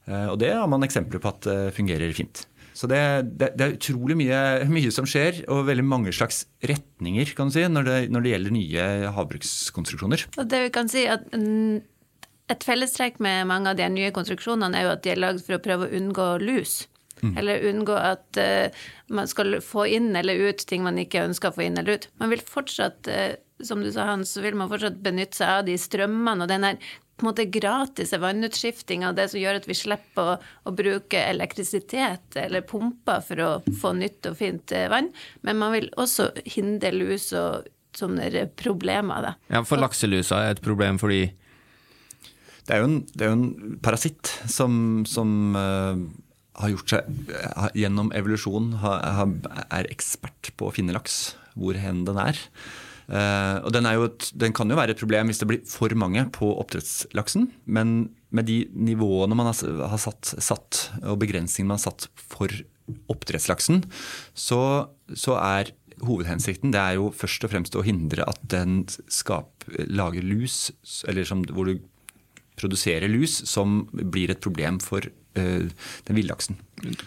Eh, 0.08 0.28
Og 0.32 0.40
det 0.42 0.50
har 0.56 0.68
man 0.68 0.84
eksempler 0.84 1.20
på 1.24 1.30
at 1.32 1.42
det 1.48 1.60
fungerer 1.78 2.12
fint. 2.18 2.46
Så 2.78 2.88
det, 2.92 3.02
det, 3.40 3.52
det 3.60 3.66
er 3.66 3.76
utrolig 3.76 4.18
mye, 4.20 4.42
mye 4.72 4.92
som 4.94 5.08
skjer, 5.10 5.44
og 5.52 5.66
veldig 5.68 5.86
mange 5.86 6.14
slags 6.16 6.46
retninger 6.64 7.34
kan 7.38 7.52
du 7.52 7.56
si, 7.58 7.66
når 7.68 7.88
det, 7.88 7.98
når 8.14 8.24
det 8.24 8.34
gjelder 8.36 8.56
nye 8.56 8.86
havbrukskonstruksjoner. 9.18 10.28
Og 10.38 10.52
det 10.52 10.62
vi 10.68 10.76
kan 10.76 10.92
si 10.92 11.08
at 11.10 11.28
mm, 11.36 11.82
Et 12.52 12.64
fellestrekk 12.68 13.22
med 13.24 13.46
mange 13.48 13.72
av 13.72 13.78
de 13.80 13.86
nye 13.88 14.12
konstruksjonene 14.12 14.76
er 14.76 14.84
jo 14.84 14.90
at 14.92 15.04
de 15.06 15.12
er 15.14 15.20
lagd 15.22 15.40
for 15.46 15.56
å 15.56 15.62
prøve 15.64 15.86
å 15.88 15.94
unngå 15.96 16.26
lus. 16.44 16.82
Eller 17.22 17.64
unngå 17.70 17.96
at 17.96 18.40
uh, 18.42 18.82
man 19.14 19.30
skal 19.30 19.60
få 19.64 19.86
inn 19.94 20.10
eller 20.18 20.50
ut 20.50 20.64
ting 20.68 20.84
man 20.86 20.98
ikke 21.02 21.26
ønsker 21.28 21.52
å 21.52 21.58
få 21.58 21.68
inn 21.68 21.78
eller 21.80 22.00
ut. 22.00 22.08
Man 22.22 22.34
vil 22.34 22.42
fortsatt, 22.44 23.08
uh, 23.08 23.36
som 23.64 23.84
du 23.84 23.92
sa 23.94 24.10
Hans, 24.10 24.34
så 24.34 24.44
vil 24.44 24.58
man 24.58 24.72
fortsatt 24.72 25.00
benytte 25.06 25.42
seg 25.42 25.54
av 25.60 25.68
de 25.70 25.78
strømmene 25.80 26.48
og 26.48 26.52
den 26.52 26.66
her 26.66 26.92
på 27.22 27.28
en 27.28 27.30
måte 27.30 27.46
gratis 27.46 28.14
vannutskifting 28.18 29.06
av 29.06 29.14
det 29.18 29.28
som 29.30 29.40
gjør 29.40 29.60
at 29.60 29.68
vi 29.70 29.78
slipper 29.78 30.32
å, 30.34 30.38
å 30.66 30.74
bruke 30.74 31.20
elektrisitet 31.22 32.38
eller 32.42 32.66
pumper 32.66 33.22
for 33.26 33.44
å 33.46 33.52
få 33.78 33.94
nytt 34.00 34.26
og 34.32 34.40
fint 34.40 34.74
eh, 34.74 34.90
vann. 34.90 35.12
Men 35.46 35.60
man 35.62 35.76
vil 35.76 35.92
også 36.02 36.32
hindre 36.50 36.90
lus 36.96 37.30
og 37.38 37.70
sånne 37.94 38.48
problemer, 38.58 39.28
da. 39.28 39.36
Ja, 39.54 39.62
for 39.68 39.82
lakselusa 39.82 40.42
er 40.42 40.56
et 40.56 40.66
problem 40.66 40.98
fordi 41.02 41.28
Det 42.62 42.76
er 42.76 42.82
jo 42.82 42.88
en, 42.88 43.00
det 43.14 43.26
er 43.26 43.32
jo 43.32 43.38
en 43.38 43.80
parasitt 43.84 44.32
som, 44.50 45.04
som 45.10 45.58
uh, 45.58 45.98
har 46.62 46.72
gjort 46.72 46.94
seg 46.94 47.10
uh, 47.34 47.68
Gjennom 47.78 48.14
evolusjon 48.16 48.78
har, 48.82 49.02
har, 49.18 49.34
er 49.68 49.90
ekspert 49.92 50.54
på 50.58 50.70
å 50.70 50.74
finne 50.74 50.96
laks, 50.96 51.36
hvor 51.54 51.78
hen 51.78 52.06
den 52.08 52.22
er. 52.22 52.40
Eh, 53.08 53.58
og 53.66 53.72
den, 53.76 53.88
et, 53.90 54.30
den 54.38 54.56
kan 54.56 54.70
jo 54.70 54.80
være 54.80 54.96
et 54.96 55.02
problem 55.02 55.32
hvis 55.32 55.42
det 55.42 55.50
blir 55.50 55.62
for 55.70 55.94
mange 55.98 56.26
på 56.36 56.52
oppdrettslaksen. 56.62 57.50
Men 57.66 58.12
med 58.32 58.48
de 58.50 58.64
nivåene 58.72 59.38
man 59.38 59.52
har, 59.52 59.62
har 59.92 60.02
satt, 60.02 60.36
satt, 60.40 60.88
og 61.04 61.20
begrensningene 61.24 61.74
man 61.74 61.82
har 61.82 61.88
satt 61.90 62.10
for 62.16 62.54
oppdrettslaksen, 63.12 63.86
så, 64.38 64.62
så 65.16 65.38
er 65.40 65.72
hovedhensikten 66.06 66.74
det 66.74 66.82
er 66.82 66.98
jo 66.98 67.12
først 67.16 67.46
og 67.46 67.54
fremst 67.54 67.78
å 67.78 67.86
hindre 67.86 68.26
at 68.30 68.42
den 68.52 68.84
skap, 69.12 69.66
lager 69.70 70.26
lus, 70.26 70.72
eller 71.08 71.28
som, 71.28 71.44
hvor 71.54 71.70
du 71.70 71.78
produserer 72.60 73.10
lus 73.12 73.42
som 73.50 73.86
blir 73.92 74.34
et 74.34 74.42
problem 74.44 74.80
for 74.84 75.06
uh, 75.06 75.68
den 76.08 76.18
villaksen. 76.18 76.60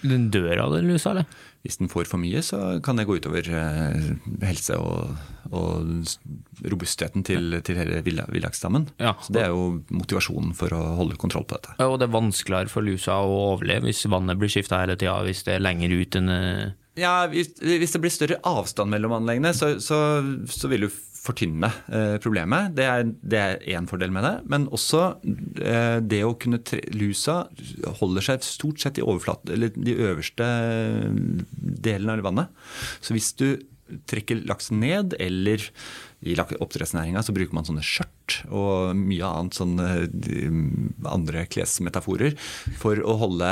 Den 0.02 0.28
dør 0.34 0.66
av 0.66 0.76
den 0.76 0.88
lusa, 0.92 1.12
eller? 1.12 1.28
Hvis 1.64 1.80
den 1.80 1.90
får 1.92 2.08
for 2.10 2.20
mye, 2.20 2.42
så 2.44 2.78
kan 2.84 2.98
det 2.98 3.06
gå 3.08 3.18
utover 3.20 3.48
uh, 3.50 4.10
helse 4.44 4.78
og, 4.80 5.14
og 5.54 6.68
robustheten 6.70 7.24
til, 7.26 7.58
til 7.66 7.78
hele 7.78 8.02
villaksstammen. 8.04 8.88
Ja. 9.02 9.14
Så 9.22 9.34
det 9.34 9.44
er 9.46 9.54
jo 9.54 9.80
motivasjonen 9.94 10.54
for 10.58 10.74
å 10.76 10.82
holde 11.00 11.18
kontroll 11.20 11.46
på 11.48 11.58
dette. 11.58 11.76
Ja, 11.80 11.88
Og 11.90 11.98
det 12.00 12.08
er 12.08 12.16
vanskeligere 12.16 12.72
for 12.72 12.86
lusa 12.86 13.20
å 13.22 13.34
overleve 13.54 13.88
hvis 13.88 14.04
vannet 14.10 14.40
blir 14.40 14.52
skifta 14.52 14.82
hele 14.82 14.98
tida, 15.00 15.16
hvis 15.26 15.44
det 15.46 15.56
er 15.56 15.64
lenger 15.64 15.94
ut 15.94 16.20
enn 16.20 16.34
eh, 16.34 16.68
Ja, 17.00 17.16
hvis, 17.30 17.54
hvis 17.58 17.96
det 17.96 18.02
blir 18.04 18.14
større 18.14 18.38
avstand 18.46 18.92
mellom 18.94 19.16
anleggene, 19.16 19.54
så, 19.56 19.74
så, 19.82 19.98
så 20.50 20.70
vil 20.70 20.86
du 20.86 20.92
fortynne 21.24 21.70
eh, 21.88 22.16
problemet. 22.22 22.74
Det 22.76 22.84
er, 22.84 23.04
det 23.24 23.40
er 23.40 23.62
én 23.76 23.88
fordel 23.88 24.12
med 24.14 24.26
det. 24.26 24.34
Men 24.50 24.66
også 24.74 25.02
eh, 25.62 25.98
det 26.04 26.20
å 26.26 26.34
kunne 26.40 26.60
tre, 26.66 26.82
Lusa 26.96 27.44
holder 28.00 28.26
seg 28.28 28.44
stort 28.46 28.82
sett 28.82 29.00
i 29.00 29.04
overflate, 29.04 29.54
eller 29.56 29.72
de 29.74 29.96
øverste 30.04 30.48
delene 31.54 32.18
av 32.18 32.26
vannet. 32.28 32.66
Så 33.00 33.16
hvis 33.16 33.32
du 33.40 33.48
trekker 34.08 34.44
laksen 34.48 34.80
ned, 34.82 35.16
eller 35.20 35.62
i 36.24 36.36
oppdrettsnæringa 36.36 37.22
så 37.24 37.34
bruker 37.36 37.56
man 37.56 37.66
sånne 37.68 37.84
skjørt 37.84 38.38
og 38.48 38.94
mye 38.96 39.28
annet 39.28 39.58
sånn 39.58 39.74
eh, 39.82 40.06
andre 41.10 41.44
klesmetaforer 41.52 42.38
for 42.80 43.02
å 43.04 43.18
holde 43.20 43.50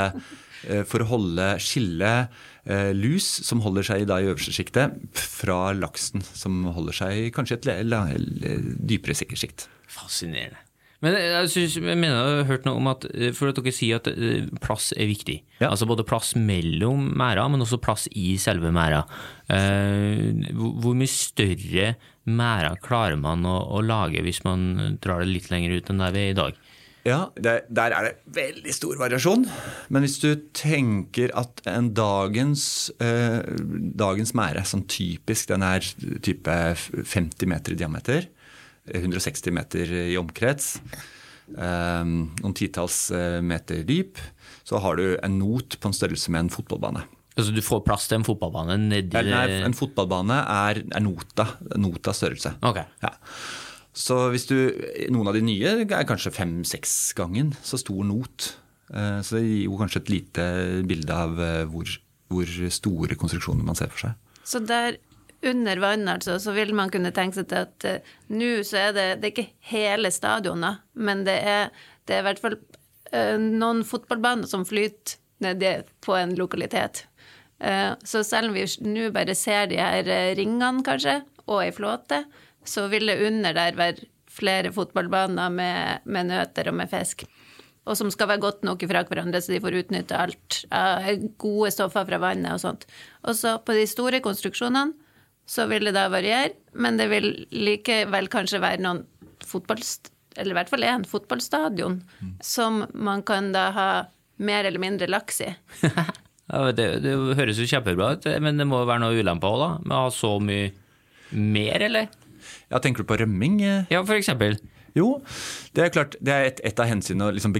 eh, 0.65 0.81
for 0.89 1.03
å 1.03 1.09
holde 1.11 1.51
skille 1.61 2.13
eh, 2.65 2.91
lus, 2.97 3.27
som 3.45 3.61
holder 3.65 3.89
seg 3.91 4.03
i 4.03 4.09
øverste 4.33 4.55
sjiktet, 4.55 4.97
fra 5.13 5.71
laksen, 5.77 6.25
som 6.33 6.63
holder 6.73 7.01
seg 7.03 7.31
kanskje 7.37 7.59
i 7.59 7.61
et 7.61 7.69
dypere 8.81 9.17
sikkert 9.17 9.45
dypere. 9.45 9.67
Fascinerende. 9.93 10.62
Men 11.03 11.17
jeg, 11.19 11.49
synes, 11.51 11.77
jeg 11.81 11.99
mener 11.99 12.13
jeg 12.15 12.37
har 12.39 12.47
hørt 12.47 12.67
noe 12.67 12.79
om 12.79 12.89
at 12.93 13.05
eh, 13.11 13.33
For 13.35 13.51
at 13.51 13.59
dere 13.59 13.73
sier 13.75 13.99
at 13.99 14.07
eh, 14.11 14.47
plass 14.63 14.93
er 14.95 15.09
viktig. 15.09 15.41
Ja. 15.59 15.69
Altså 15.73 15.87
både 15.89 16.05
plass 16.07 16.33
mellom 16.39 17.09
merder, 17.19 17.49
men 17.51 17.65
også 17.65 17.81
plass 17.83 18.07
i 18.15 18.37
selve 18.41 18.71
merda. 18.75 19.03
Eh, 19.51 20.31
hvor, 20.55 20.77
hvor 20.85 20.97
mye 20.97 21.11
større 21.11 21.93
merder 22.23 22.79
klarer 22.83 23.19
man 23.19 23.43
å, 23.43 23.57
å 23.75 23.83
lage 23.83 24.23
hvis 24.23 24.45
man 24.47 24.95
drar 25.03 25.23
det 25.23 25.33
litt 25.33 25.51
lenger 25.51 25.75
ut 25.75 25.91
enn 25.91 26.05
der 26.05 26.15
vi 26.15 26.23
er 26.23 26.31
i 26.31 26.39
dag? 26.39 26.63
Ja, 27.03 27.27
det, 27.35 27.65
Der 27.67 27.91
er 27.91 28.07
det 28.07 28.13
veldig 28.35 28.73
stor 28.75 28.95
variasjon. 28.99 29.43
Men 29.91 30.05
hvis 30.05 30.21
du 30.23 30.29
tenker 30.55 31.33
at 31.35 31.59
en 31.67 31.91
dagens, 31.95 32.91
eh, 33.03 33.43
dagens 33.99 34.31
mære, 34.37 34.63
sånn 34.67 34.85
typisk, 34.87 35.51
den 35.51 35.65
er 35.67 35.83
type 36.23 36.55
50 36.79 37.51
meter 37.51 37.75
i 37.75 37.79
diameter, 37.83 38.29
160 38.91 39.53
meter 39.55 39.91
i 40.11 40.17
omkrets, 40.19 40.77
eh, 41.55 42.03
noen 42.03 42.55
titalls 42.57 43.11
eh, 43.15 43.39
meter 43.45 43.83
dyp, 43.87 44.19
så 44.67 44.79
har 44.83 44.99
du 44.99 45.17
en 45.23 45.37
not 45.39 45.77
på 45.79 45.89
en 45.91 45.95
størrelse 45.95 46.31
med 46.33 46.45
en 46.45 46.53
fotballbane. 46.53 47.05
Altså 47.33 47.53
Du 47.55 47.61
får 47.65 47.81
plass 47.87 48.07
til 48.07 48.19
en 48.19 48.25
fotballbane 48.27 48.75
nedi 48.77 49.23
Nei, 49.25 49.45
en 49.65 49.73
fotballbane 49.73 50.35
er, 50.37 50.83
er 50.85 51.01
nota, 51.01 51.47
nota 51.81 52.13
størrelse. 52.13 52.55
Okay. 52.61 52.85
Ja. 53.01 53.15
Så 53.93 54.17
hvis 54.33 54.45
du, 54.49 54.55
noen 55.13 55.29
av 55.29 55.37
de 55.37 55.41
nye 55.45 55.73
er 55.85 56.05
kanskje 56.09 56.33
fem-seks 56.33 57.13
gangen 57.17 57.53
så 57.65 57.79
stor 57.81 58.03
not. 58.05 58.51
Eh, 58.93 59.21
Så 59.25 59.39
det 59.39 59.47
gir 59.47 59.63
jo 59.65 59.79
kanskje 59.81 60.03
et 60.03 60.13
lite 60.13 60.45
bilde 60.89 61.17
av 61.25 61.33
hvor, 61.71 61.89
hvor 62.29 62.53
store 62.69 63.17
konstruksjoner 63.17 63.65
man 63.65 63.77
ser 63.79 63.89
for 63.93 64.05
seg. 64.05 64.19
Så 64.45 64.61
der 64.61 64.99
under 65.49 65.81
vann, 65.83 66.07
altså, 66.07 66.37
så 66.39 66.53
vil 66.55 66.73
man 66.77 66.91
kunne 66.93 67.13
tenke 67.15 67.39
seg 67.39 67.49
til 67.51 67.65
at 67.65 67.87
uh, 67.89 68.13
nå 68.33 68.51
så 68.67 68.79
er 68.87 68.95
det, 68.95 69.07
det 69.21 69.29
er 69.29 69.33
ikke 69.33 69.71
hele 69.73 70.11
stadionet, 70.13 70.83
men 70.93 71.25
det 71.27 71.39
er, 71.39 71.73
det 72.07 72.17
er 72.17 72.23
i 72.23 72.27
hvert 72.29 72.43
fall 72.43 72.57
uh, 72.59 73.35
noen 73.39 73.83
fotballbaner 73.87 74.49
som 74.49 74.65
flyter 74.67 75.19
nedi 75.43 75.75
på 76.05 76.15
en 76.15 76.35
lokalitet. 76.39 77.05
Uh, 77.63 77.93
så 78.07 78.23
selv 78.27 78.51
om 78.51 78.57
vi 78.57 78.67
nå 78.87 79.09
bare 79.15 79.35
ser 79.37 79.69
de 79.71 79.81
her 79.81 80.07
ringene, 80.39 80.83
kanskje, 80.85 81.21
og 81.43 81.65
ei 81.65 81.71
flåte, 81.75 82.23
så 82.63 82.87
vil 82.91 83.09
det 83.11 83.19
under 83.27 83.55
der 83.55 83.75
være 83.75 84.07
flere 84.33 84.71
fotballbaner 84.73 85.51
med, 85.53 86.05
med 86.09 86.31
nøter 86.31 86.71
og 86.71 86.77
med 86.79 86.91
fisk. 86.91 87.25
Og 87.83 87.97
som 87.99 88.09
skal 88.13 88.29
være 88.31 88.43
godt 88.43 88.61
nok 88.63 88.85
fra 88.87 89.03
hverandre, 89.03 89.41
så 89.43 89.51
de 89.51 89.61
får 89.63 89.81
utnytte 89.81 90.17
alt 90.17 90.59
av 90.71 91.03
gode 91.41 91.71
stoffer 91.75 92.07
fra 92.07 92.19
vannet 92.23 92.55
og 92.55 92.61
sånt. 92.63 92.85
Og 93.27 93.35
så 93.35 93.57
på 93.59 93.75
de 93.75 93.83
store 93.89 94.21
konstruksjonene 94.23 95.02
så 95.49 95.67
vil 95.69 95.89
det 95.89 95.95
da 95.95 96.07
variere, 96.11 96.53
men 96.73 96.97
det 96.99 97.09
vil 97.11 97.29
likevel 97.51 98.29
kanskje 98.31 98.63
være 98.63 98.83
noen 98.83 99.05
fotballst... 99.43 100.11
Eller 100.33 100.55
i 100.55 100.57
hvert 100.57 100.71
fall 100.71 100.85
én 100.87 101.03
fotballstadion 101.05 101.99
som 102.41 102.79
man 102.97 103.21
kan 103.27 103.51
da 103.53 103.67
ha 103.75 103.89
mer 104.41 104.65
eller 104.65 104.81
mindre 104.81 105.09
laks 105.11 105.43
i. 105.45 105.51
Ja, 106.53 106.67
det, 106.75 106.85
det 107.05 107.13
høres 107.39 107.57
jo 107.57 107.65
kjempebra 107.65 108.09
ut, 108.17 108.25
men 108.43 108.57
det 108.59 108.65
må 108.67 108.81
jo 108.81 108.87
være 108.89 108.99
noe 108.99 109.15
ulempe 109.15 109.47
òg, 109.47 109.61
da? 109.61 109.69
Med 109.87 109.93
å 109.95 110.01
ha 110.03 110.09
så 110.13 110.33
mye 110.43 110.73
mer, 111.31 111.85
eller? 111.87 112.09
Ja, 112.67 112.81
Tenker 112.83 113.05
du 113.05 113.09
på 113.09 113.15
rømming? 113.21 113.61
Ja, 113.63 114.01
for 114.03 114.17
eksempel. 114.17 114.59
Jo, 114.93 115.21
det 115.73 115.85
er 115.85 115.93
klart, 115.95 116.17
det 116.21 116.33
er 116.35 116.49
et, 116.51 116.59
et 116.67 116.81
av 116.83 116.89
hensynene 116.91 117.31
å 117.31 117.33
liksom 117.33 117.55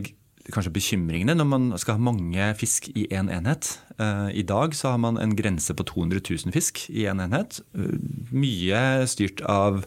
kanskje 0.52 0.74
bekymringene 0.76 1.36
når 1.38 1.48
man 1.48 1.70
skal 1.80 1.96
ha 1.96 2.04
mange 2.04 2.50
fisk 2.60 2.90
i 2.92 3.06
én 3.08 3.30
en 3.30 3.32
enhet. 3.38 3.78
Eh, 3.96 4.30
I 4.42 4.44
dag 4.44 4.76
så 4.76 4.92
har 4.92 5.00
man 5.00 5.16
en 5.22 5.36
grense 5.40 5.72
på 5.78 5.86
200 5.88 6.20
000 6.26 6.52
fisk 6.52 6.84
i 6.92 7.06
én 7.08 7.16
en 7.22 7.30
enhet. 7.30 7.62
Eh, 7.78 7.96
mye 8.36 8.84
styrt 9.08 9.40
av 9.48 9.86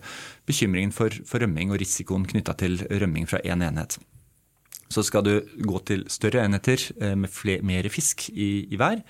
bekymringen 0.49 0.95
for, 0.97 1.13
for 1.29 1.43
rømming 1.45 1.73
og 1.75 1.81
risikoen 1.83 2.25
knytta 2.31 2.55
til 2.57 2.79
rømming 2.89 3.29
fra 3.29 3.43
én 3.45 3.59
en 3.61 3.67
enhet. 3.75 3.99
Så 4.89 5.03
skal 5.03 5.25
du 5.27 5.33
gå 5.67 5.81
til 5.83 6.05
større 6.09 6.45
enheter 6.47 6.79
eh, 7.03 7.17
med 7.19 7.29
flere, 7.35 7.61
mer 7.67 7.89
fisk 7.91 8.29
i, 8.31 8.69
i 8.71 8.77
hver, 8.79 9.01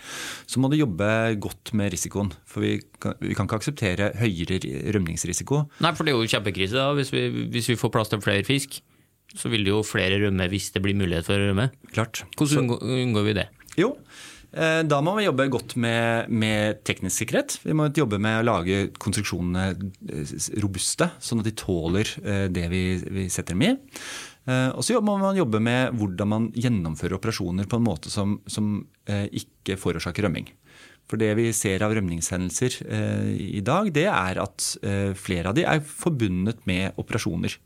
så 0.48 0.58
må 0.58 0.70
du 0.72 0.78
jobbe 0.80 1.04
godt 1.44 1.74
med 1.76 1.92
risikoen. 1.92 2.30
For 2.48 2.64
vi 2.64 2.78
kan, 2.98 3.12
vi 3.20 3.36
kan 3.36 3.44
ikke 3.44 3.58
akseptere 3.60 4.10
høyere 4.16 4.56
ri- 4.64 4.74
rømningsrisiko. 4.96 5.66
Nei, 5.84 5.92
for 5.94 6.08
det 6.08 6.14
er 6.14 6.22
jo 6.24 6.30
kjempekrise 6.32 6.80
da, 6.80 6.88
hvis 6.96 7.12
vi, 7.12 7.26
hvis 7.52 7.68
vi 7.74 7.76
får 7.76 7.92
plass 7.92 8.08
til 8.08 8.24
flere 8.24 8.42
fisk. 8.48 8.80
Så 9.36 9.50
vil 9.52 9.66
det 9.66 9.74
jo 9.74 9.84
flere 9.86 10.18
rømme 10.22 10.48
hvis 10.52 10.70
det 10.74 10.82
blir 10.84 10.96
mulighet 10.96 11.28
for 11.28 11.36
å 11.36 11.50
rømme. 11.50 11.68
Klart. 11.92 12.24
Hvordan 12.38 12.64
unngår, 12.64 12.82
unngår 13.02 13.28
vi 13.28 13.36
det? 13.36 13.46
Jo, 13.76 13.90
eh, 14.56 14.80
da 14.88 15.02
må 15.04 15.16
vi 15.18 15.26
jobbe 15.26 15.48
godt 15.52 15.76
med, 15.80 16.30
med 16.32 16.80
teknisk 16.88 17.20
sikkerhet. 17.20 17.58
Vi 17.66 17.76
må 17.76 17.90
jobbe 17.92 18.20
med 18.22 18.40
å 18.40 18.46
lage 18.48 18.86
konstruksjonene 19.02 19.66
eh, 19.74 20.32
robuste, 20.64 21.10
sånn 21.20 21.42
at 21.42 21.50
de 21.50 21.56
tåler 21.60 22.12
eh, 22.24 22.46
det 22.52 22.64
vi, 22.72 22.82
vi 23.20 23.28
setter 23.32 23.56
dem 23.56 23.68
i. 23.68 23.74
Og 24.46 24.84
så 24.86 25.00
må 25.02 25.16
man 25.18 25.34
jobbe 25.34 25.58
med 25.58 25.96
hvordan 25.98 26.28
man 26.30 26.44
gjennomfører 26.54 27.16
operasjoner 27.16 27.66
på 27.66 27.80
en 27.80 27.82
måte 27.82 28.12
som, 28.14 28.36
som 28.46 28.76
ikke 29.10 29.74
forårsaker 29.74 30.22
rømming. 30.22 30.46
For 31.10 31.18
det 31.18 31.32
vi 31.34 31.48
ser 31.50 31.82
av 31.82 31.90
rømningshendelser 31.98 32.76
i 33.34 33.58
dag, 33.66 33.90
det 33.90 34.04
er 34.06 34.38
at 34.38 34.68
flere 35.18 35.50
av 35.50 35.58
de 35.58 35.64
er 35.66 35.82
forbundet 35.82 36.62
med 36.70 36.94
operasjoner. 37.02 37.58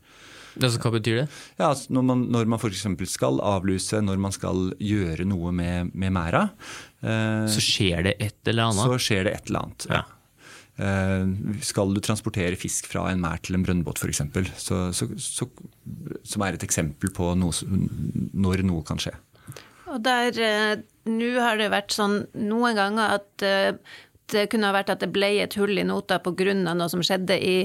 Altså, 0.59 0.79
hva 0.83 0.91
betyr 0.97 1.19
det? 1.21 1.27
Ja, 1.59 1.69
altså 1.71 1.93
når 1.95 2.07
man, 2.09 2.23
når 2.33 2.49
man 2.51 2.59
f.eks. 2.59 2.85
skal 3.13 3.39
avluse, 3.45 4.01
når 4.03 4.19
man 4.19 4.35
skal 4.35 4.71
gjøre 4.81 5.27
noe 5.29 5.53
med, 5.55 5.93
med 5.93 6.11
mæra, 6.15 6.47
eh, 7.03 7.45
Så 7.51 7.63
skjer 7.63 8.09
det 8.09 8.15
et 8.19 8.51
eller 8.51 8.71
annet. 8.71 8.83
så 8.83 8.99
skjer 8.99 9.29
det 9.29 9.35
et 9.37 9.51
eller 9.51 9.63
annet. 9.67 9.87
Ja. 9.91 10.03
Eh, 10.81 11.25
skal 11.61 11.93
du 11.93 12.01
transportere 12.03 12.59
fisk 12.59 12.87
fra 12.91 13.05
en 13.11 13.21
mær 13.23 13.41
til 13.43 13.57
en 13.57 13.65
brønnbåt 13.65 14.01
f.eks., 14.01 14.23
så, 14.57 14.83
så, 14.95 15.07
så, 15.19 15.47
som 16.23 16.45
er 16.45 16.57
et 16.57 16.67
eksempel 16.67 17.13
på 17.15 17.33
noe, 17.37 17.51
når 18.33 18.65
noe 18.67 18.85
kan 18.87 19.01
skje. 19.01 19.13
Og 19.91 19.99
der 20.05 20.37
eh, 20.39 20.79
Nå 21.09 21.31
har 21.41 21.57
det 21.57 21.71
vært 21.73 21.95
sånn 21.95 22.19
noen 22.37 22.77
ganger 22.77 23.15
at 23.17 23.45
eh, 23.45 23.71
det 24.31 24.45
kunne 24.51 24.69
ha 24.69 24.75
vært 24.75 24.91
at 24.93 25.01
det 25.03 25.09
ble 25.11 25.31
et 25.41 25.55
hull 25.59 25.73
i 25.81 25.83
nota 25.83 26.19
pga. 26.23 26.53
noe 26.53 26.89
som 26.91 27.01
skjedde 27.03 27.35
i 27.35 27.55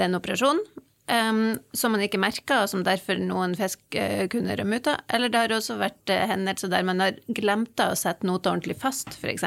den 0.00 0.16
operasjonen. 0.16 0.62
Em, 1.10 1.58
som 1.76 1.92
man 1.94 2.02
ikke 2.04 2.20
merka, 2.20 2.62
og 2.62 2.70
som 2.72 2.84
derfor 2.86 3.18
noen 3.20 3.54
fisk 3.58 3.96
uh, 3.98 4.24
kunne 4.32 4.56
rømme 4.58 4.80
ut 4.80 4.88
av. 4.90 5.02
Eller 5.12 5.32
det 5.32 5.42
har 5.42 5.54
også 5.56 5.76
vært 5.80 6.12
uh, 6.12 6.24
hendelser 6.30 6.72
der 6.72 6.86
man 6.86 7.02
har 7.02 7.18
glemt 7.36 7.80
å 7.82 7.90
sette 7.98 8.26
nota 8.26 8.52
ordentlig 8.52 8.78
fast, 8.80 9.12
f.eks. 9.18 9.46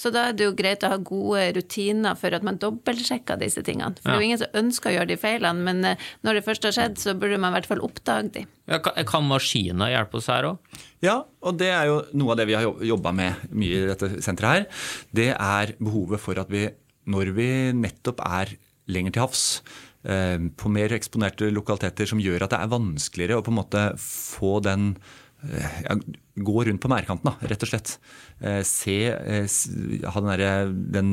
Så 0.00 0.12
da 0.14 0.28
er 0.28 0.38
det 0.38 0.48
jo 0.48 0.56
greit 0.58 0.86
å 0.86 0.92
ha 0.94 1.00
gode 1.00 1.46
rutiner 1.58 2.18
for 2.18 2.34
at 2.36 2.46
man 2.46 2.58
dobbeltsjekker 2.62 3.40
disse 3.40 3.64
tingene. 3.66 3.94
For 4.00 4.10
det 4.10 4.16
er 4.16 4.22
jo 4.22 4.30
ingen 4.30 4.42
som 4.42 4.62
ønsker 4.62 4.92
å 4.92 4.96
gjøre 4.98 5.12
de 5.12 5.18
feilene, 5.20 5.66
men 5.66 5.84
uh, 5.92 6.08
når 6.26 6.40
det 6.40 6.46
først 6.48 6.68
har 6.68 6.76
skjedd, 6.76 6.98
så 7.02 7.16
burde 7.18 7.40
man 7.40 7.54
i 7.54 7.60
hvert 7.60 7.70
fall 7.70 7.84
oppdage 7.86 8.34
de. 8.38 8.46
Ja, 8.70 8.78
kan, 8.82 8.98
kan 9.08 9.26
maskiner 9.26 9.92
hjelpe 9.92 10.20
oss 10.20 10.30
her 10.30 10.52
òg? 10.52 10.80
Ja, 11.02 11.20
og 11.40 11.56
det 11.60 11.70
er 11.72 11.86
jo 11.88 12.00
noe 12.18 12.34
av 12.34 12.40
det 12.40 12.48
vi 12.50 12.56
har 12.58 12.66
jobba 12.84 13.12
med 13.16 13.46
mye 13.56 13.78
i 13.78 13.86
dette 13.88 14.10
senteret 14.24 14.50
her. 14.50 14.88
Det 15.16 15.30
er 15.32 15.76
behovet 15.80 16.20
for 16.22 16.38
at 16.42 16.50
vi, 16.52 16.66
når 17.10 17.32
vi 17.36 17.48
nettopp 17.76 18.20
er 18.26 18.52
lenger 18.90 19.14
til 19.14 19.24
havs, 19.24 19.44
på 20.00 20.70
mer 20.72 20.94
eksponerte 20.96 21.50
lokaliteter 21.52 22.08
som 22.08 22.22
gjør 22.22 22.46
at 22.46 22.54
det 22.54 22.60
er 22.62 22.70
vanskeligere 22.72 23.36
å 23.36 23.44
på 23.44 23.52
en 23.52 23.58
måte 23.58 23.82
få 24.00 24.54
den 24.64 24.94
eh, 25.44 25.80
ja, 25.84 25.98
Gå 26.40 26.62
rundt 26.64 26.80
på 26.80 26.88
mærkanten, 26.88 27.34
rett 27.44 27.64
og 27.66 27.68
slett. 27.68 27.90
Eh, 28.40 28.62
Se, 28.64 28.94
eh, 29.12 29.58
ha 30.08 30.22
den, 30.24 30.30
der, 30.40 30.70
den 30.94 31.10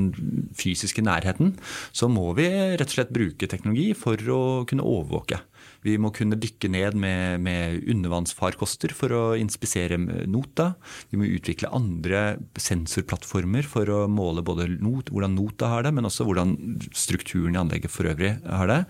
fysiske 0.55 1.03
nærheten. 1.03 1.57
Så 1.91 2.07
må 2.07 2.29
vi 2.37 2.45
rett 2.47 2.87
og 2.87 2.95
slett 2.95 3.11
bruke 3.11 3.49
teknologi 3.51 3.89
for 3.97 4.15
å 4.31 4.41
kunne 4.69 4.87
overvåke. 4.87 5.41
Vi 5.85 5.95
må 6.01 6.11
kunne 6.15 6.37
dykke 6.39 6.69
ned 6.73 6.97
med, 6.99 7.41
med 7.43 7.83
undervannsfarkoster 7.91 8.93
for 8.95 9.13
å 9.13 9.21
inspisere 9.39 9.99
nota. 10.29 10.71
Vi 11.11 11.19
må 11.19 11.29
utvikle 11.29 11.71
andre 11.75 12.37
sensorplattformer 12.59 13.67
for 13.67 13.89
å 13.93 13.99
måle 14.11 14.43
både 14.45 14.69
not, 14.81 15.11
hvordan 15.13 15.37
nota 15.37 15.71
har 15.73 15.87
det, 15.87 15.93
men 15.95 16.09
også 16.09 16.27
hvordan 16.27 16.55
strukturen 16.97 17.55
i 17.55 17.61
anlegget 17.61 17.93
for 17.93 18.09
øvrig 18.09 18.35
har 18.45 18.71
det. 18.71 18.81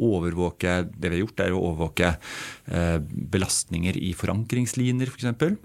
Overvåke, 0.00 0.80
det 0.90 1.10
vi 1.10 1.18
har 1.18 1.24
gjort, 1.24 1.44
er 1.44 1.56
å 1.56 1.64
overvåke 1.70 2.14
eh, 2.16 2.98
belastninger 3.00 3.98
i 4.00 4.14
forankringslinjer, 4.16 5.12
f.eks. 5.12 5.30
For, 5.40 5.56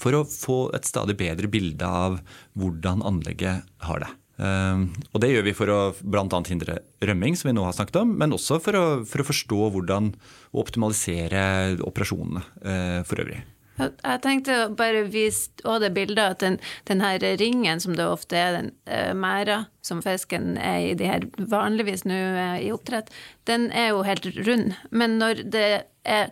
for 0.00 0.18
å 0.18 0.26
få 0.26 0.58
et 0.76 0.88
stadig 0.88 1.16
bedre 1.20 1.50
bilde 1.50 1.86
av 1.86 2.18
hvordan 2.58 3.04
anlegget 3.06 3.66
har 3.86 4.02
det. 4.02 4.12
Um, 4.34 4.88
og 5.14 5.20
Det 5.22 5.30
gjør 5.30 5.44
vi 5.46 5.54
for 5.54 5.70
å 5.70 5.80
bl.a. 6.02 6.26
hindre 6.48 6.80
rømming, 7.04 7.36
som 7.38 7.50
vi 7.50 7.54
nå 7.54 7.64
har 7.66 7.76
snakket 7.76 8.00
om, 8.02 8.14
men 8.18 8.34
også 8.34 8.58
for 8.62 8.78
å, 8.78 8.84
for 9.06 9.22
å 9.22 9.28
forstå 9.28 9.68
hvordan 9.76 10.10
å 10.50 10.62
optimalisere 10.64 11.44
operasjonene 11.86 12.42
uh, 12.42 13.02
for 13.06 13.22
øvrig. 13.22 13.44
Jeg 13.74 14.20
tenkte 14.22 14.56
å 14.62 14.66
bare 14.78 15.02
vise 15.10 15.50
også 15.64 15.80
det 15.82 15.94
bildet 15.96 16.36
at 16.36 16.42
den, 16.44 16.60
den 16.86 17.00
her 17.02 17.22
ringen 17.40 17.80
som 17.82 17.96
det 17.98 18.06
ofte 18.06 18.38
er, 18.38 18.58
den 18.58 18.70
uh, 18.86 19.14
mæra 19.18 19.64
som 19.82 20.02
fisken 20.02 20.54
er 20.58 20.92
i 20.92 20.92
de 20.98 21.08
her 21.10 21.26
vanligvis 21.38 22.06
nå 22.06 22.18
uh, 22.36 22.58
i 22.62 22.70
oppdrett, 22.74 23.10
den 23.50 23.70
er 23.74 23.92
jo 23.92 24.04
helt 24.06 24.30
rund. 24.46 24.76
Men 24.90 25.18
når 25.22 25.42
det 25.50 25.66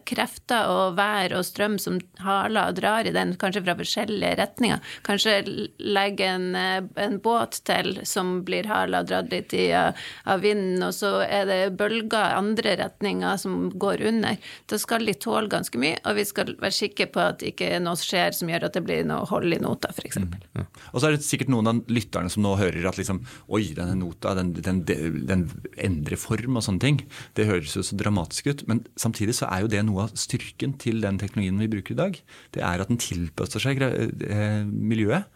krefter 0.09 0.69
og 0.71 0.97
vær 0.99 1.33
og 1.37 1.45
strøm 1.47 1.79
som 1.81 1.99
haler 2.23 2.71
og 2.71 2.79
drar 2.79 3.09
i 3.09 3.15
den, 3.15 3.35
kanskje 3.41 3.65
fra 3.65 3.77
forskjellige 3.79 4.37
retninger, 4.41 4.83
kanskje 5.07 5.37
legge 5.79 6.29
en, 6.29 6.55
eh, 6.57 6.83
en 7.03 7.19
båt 7.23 7.61
til 7.69 8.01
som 8.09 8.43
blir 8.47 8.69
hala 8.71 9.03
og 9.03 9.11
dratt 9.11 9.33
litt 9.33 9.55
i 9.57 9.71
av, 9.77 9.99
av 10.29 10.43
vinden, 10.45 10.83
og 10.85 10.93
så 10.97 11.23
er 11.25 11.47
det 11.49 11.61
bølger 11.81 12.37
andre 12.37 12.77
retninger 12.83 13.41
som 13.41 13.71
går 13.71 14.05
under, 14.13 14.37
da 14.69 14.81
skal 14.81 15.07
de 15.09 15.17
tåle 15.17 15.51
ganske 15.53 15.81
mye, 15.81 15.99
og 16.05 16.19
vi 16.21 16.27
skal 16.29 16.55
være 16.61 16.77
sikre 16.77 17.09
på 17.13 17.25
at 17.25 17.45
ikke 17.47 17.81
noe 17.83 17.99
skjer 17.99 18.37
som 18.37 18.51
gjør 18.53 18.69
at 18.69 18.77
det 18.77 18.85
blir 18.87 19.07
noe 19.09 19.27
hold 19.31 19.53
i 19.53 19.61
nota, 19.63 19.93
f.eks. 19.93 20.21
Mm. 20.21 20.67
Og 20.93 21.01
så 21.01 21.09
er 21.09 21.17
det 21.17 21.27
sikkert 21.27 21.53
noen 21.53 21.71
av 21.71 21.93
lytterne 21.93 22.31
som 22.33 22.45
nå 22.45 22.55
hører 22.61 22.87
at 22.89 22.99
liksom, 23.01 23.23
oi, 23.53 23.65
denne 23.77 23.97
nota 23.99 24.35
den, 24.39 24.53
den, 24.59 24.83
den 24.87 25.47
endrer 25.81 26.21
form 26.21 26.59
og 26.59 26.67
sånne 26.67 26.83
ting. 26.83 27.01
Det 27.37 27.49
høres 27.49 27.77
jo 27.77 27.85
så 27.87 27.99
dramatisk 27.99 28.51
ut. 28.51 28.65
Men 28.71 28.83
samtidig 29.01 29.37
så 29.39 29.49
er 29.49 29.62
jo 29.65 29.71
det 29.71 29.83
noe 29.87 30.07
av 30.07 30.15
styrken 30.19 30.77
til 30.81 31.03
den 31.05 31.19
teknologien 31.21 31.61
vi 31.63 31.71
bruker 31.73 31.95
i 31.95 32.01
dag. 32.01 32.21
Det 32.55 32.63
er 32.65 32.83
at 32.83 32.93
den 32.93 33.01
tilpasser 33.03 33.63
seg 33.63 33.83
eh, 33.83 34.63
miljøet. 34.67 35.29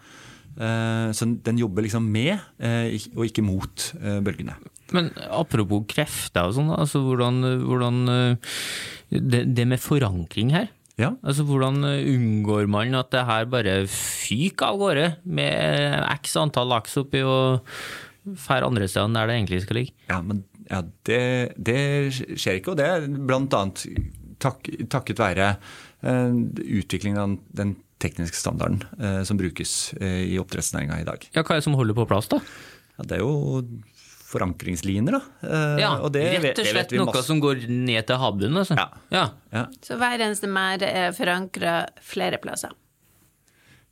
Eh, 0.56 1.10
så 1.16 1.28
den 1.46 1.60
jobber 1.60 1.86
liksom 1.86 2.06
med, 2.12 2.38
eh, 2.58 2.96
og 3.16 3.26
ikke 3.28 3.44
mot 3.46 3.90
bølgene. 4.24 4.56
Men 4.94 5.10
apropos 5.34 5.86
krefter 5.90 6.46
og 6.48 6.56
sånn, 6.58 6.72
altså 6.74 7.02
hvordan, 7.02 7.42
hvordan 7.66 8.02
det, 9.10 9.46
det 9.50 9.66
med 9.66 9.82
forankring 9.82 10.54
her. 10.54 10.70
Ja. 10.96 11.10
Altså 11.20 11.44
Hvordan 11.44 11.84
unngår 11.84 12.70
man 12.72 12.96
at 12.96 13.10
det 13.12 13.26
her 13.28 13.44
bare 13.52 13.74
fyker 13.92 14.70
av 14.70 14.78
gårde 14.80 15.08
med 15.28 15.98
x 16.22 16.38
antall 16.40 16.70
laks 16.72 16.96
oppi 16.96 17.20
og 17.20 17.66
fer 18.40 18.64
andre 18.64 18.88
steder 18.88 19.12
der 19.12 19.28
det 19.28 19.36
egentlig 19.36 19.60
skal 19.66 19.80
ligge? 19.82 19.92
Ja, 20.08 20.22
men 20.24 20.40
ja, 20.70 20.82
det, 21.08 21.20
det 21.56 21.80
skjer 22.36 22.58
ikke, 22.60 22.74
og 22.74 22.78
det 22.80 22.86
er 22.90 23.06
bl.a. 23.08 23.64
Tak, 24.42 24.66
takket 24.92 25.20
være 25.22 25.50
eh, 26.02 26.34
utviklingen 26.76 27.18
av 27.22 27.36
den 27.56 27.76
tekniske 28.02 28.36
standarden 28.36 28.82
eh, 29.00 29.22
som 29.24 29.38
brukes 29.40 29.94
eh, 29.96 30.26
i 30.28 30.34
oppdrettsnæringa 30.42 30.98
i 31.00 31.06
dag. 31.08 31.24
Ja, 31.32 31.40
Hva 31.46 31.56
er 31.56 31.62
det 31.62 31.66
som 31.68 31.76
holder 31.78 31.96
på 31.96 32.04
plass, 32.10 32.28
da? 32.28 32.42
Ja, 32.98 33.06
det 33.08 33.16
er 33.16 33.22
jo 33.24 33.62
forankringslinjer, 34.26 35.16
da. 35.16 35.20
Ja, 35.80 35.90
og 36.02 36.10
det 36.12 36.24
Rett 36.26 36.58
og 36.58 36.58
det 36.58 36.64
vet 36.66 36.72
slett 36.74 36.92
vi 36.92 36.98
noe 37.00 37.08
masse- 37.12 37.28
som 37.30 37.40
går 37.40 37.62
ned 37.70 38.06
til 38.08 38.18
havbunnen? 38.20 38.58
Altså. 38.60 38.76
Ja. 38.76 38.86
ja. 39.14 39.24
Ja. 39.54 39.64
Så 39.86 39.96
hver 40.00 40.18
eneste 40.26 40.50
merd 40.50 40.82
er 40.84 41.14
forankra 41.16 41.76
flere 42.04 42.40
plasser. 42.42 42.74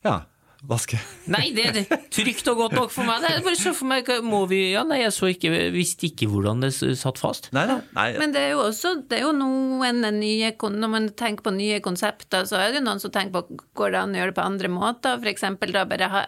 ja. 0.05 0.21
Vaske. 0.65 0.97
Nei, 1.29 1.51
det 1.53 1.65
er 1.69 1.99
trygt 2.15 2.47
og 2.49 2.63
godt 2.63 2.77
nok 2.79 2.93
for 2.95 3.05
meg. 3.05 3.21
Det 3.21 3.33
er 3.35 3.43
bare 3.45 3.59
så 3.61 3.75
for 3.77 3.89
meg, 3.91 4.09
må 4.25 4.45
vi, 4.49 4.63
ja, 4.73 4.85
nei, 4.89 5.03
Jeg 5.03 5.13
så 5.13 5.29
ikke, 5.29 5.53
visste 5.75 6.09
ikke 6.09 6.29
hvordan 6.33 6.65
det 6.65 6.73
satt 6.73 7.21
fast. 7.21 7.51
Nei, 7.57 7.67
nei. 7.69 7.79
nei. 7.97 8.07
Men 8.21 8.33
det 8.33 8.47
er 8.47 8.55
jo 8.55 8.65
også 8.65 8.95
det 9.11 9.19
er 9.19 9.27
jo 9.27 9.35
noen 9.37 10.01
nye 10.17 10.53
Når 10.55 10.91
man 10.91 11.11
tenker 11.13 11.45
på 11.45 11.53
nye 11.53 11.83
konsepter, 11.85 12.49
så 12.49 12.61
er 12.61 12.73
det 12.73 12.81
jo 12.81 12.89
noen 12.89 13.03
som 13.03 13.13
tenker 13.13 13.43
på 13.43 13.61
går 13.77 13.93
det 13.93 14.01
an 14.01 14.17
å 14.17 14.21
gjøre 14.23 14.33
det 14.33 14.39
på 14.41 14.49
andre 14.49 14.73
måter. 14.73 15.21
F.eks. 15.21 15.49
da 15.75 15.85
bare 15.91 16.13
ha 16.15 16.27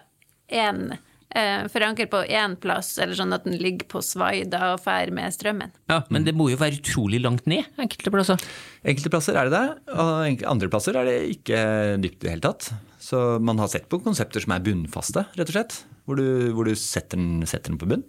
én 0.53 0.97
eh, 1.37 1.65
foranker 1.73 2.11
på 2.11 2.23
én 2.29 2.57
plass, 2.61 2.97
eller 3.03 3.17
sånn 3.19 3.35
at 3.37 3.47
den 3.47 3.57
ligger 3.61 3.89
på 3.91 4.03
svai 4.05 4.45
da 4.49 4.75
og 4.75 4.83
fer 4.85 5.13
med 5.15 5.35
strømmen. 5.35 5.73
Ja, 5.91 6.03
Men 6.13 6.27
det 6.29 6.37
må 6.37 6.51
jo 6.53 6.61
være 6.61 6.81
utrolig 6.81 7.23
langt 7.25 7.49
ned 7.51 7.65
enkelte 7.81 8.13
plasser. 8.15 8.45
Enkelte 8.87 9.13
plasser 9.13 9.39
er 9.39 9.51
det 9.51 9.57
det, 9.57 9.97
og 9.97 10.45
andre 10.53 10.71
plasser 10.73 10.99
er 11.01 11.09
det 11.09 11.19
ikke 11.39 11.63
dypt 12.03 12.21
i 12.21 12.29
det 12.29 12.37
hele 12.37 12.47
tatt. 12.47 12.71
Så 13.07 13.39
man 13.39 13.61
har 13.63 13.71
sett 13.71 13.89
på 13.93 14.01
konsepter 14.03 14.43
som 14.43 14.57
er 14.57 14.65
bunnfaste, 14.67 15.29
rett 15.39 15.51
og 15.51 15.55
slett. 15.55 15.81
Hvor 16.07 16.19
du, 16.19 16.27
hvor 16.57 16.67
du 16.67 16.75
setter, 16.79 17.19
den, 17.19 17.47
setter 17.47 17.71
den 17.71 17.79
på 17.79 17.89
bunn. 17.91 18.07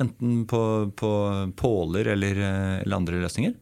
Enten 0.00 0.44
på, 0.48 0.60
på 0.96 1.10
påler 1.58 2.12
eller, 2.14 2.38
eh, 2.38 2.76
eller 2.84 3.00
andre 3.00 3.20
løsninger. 3.24 3.56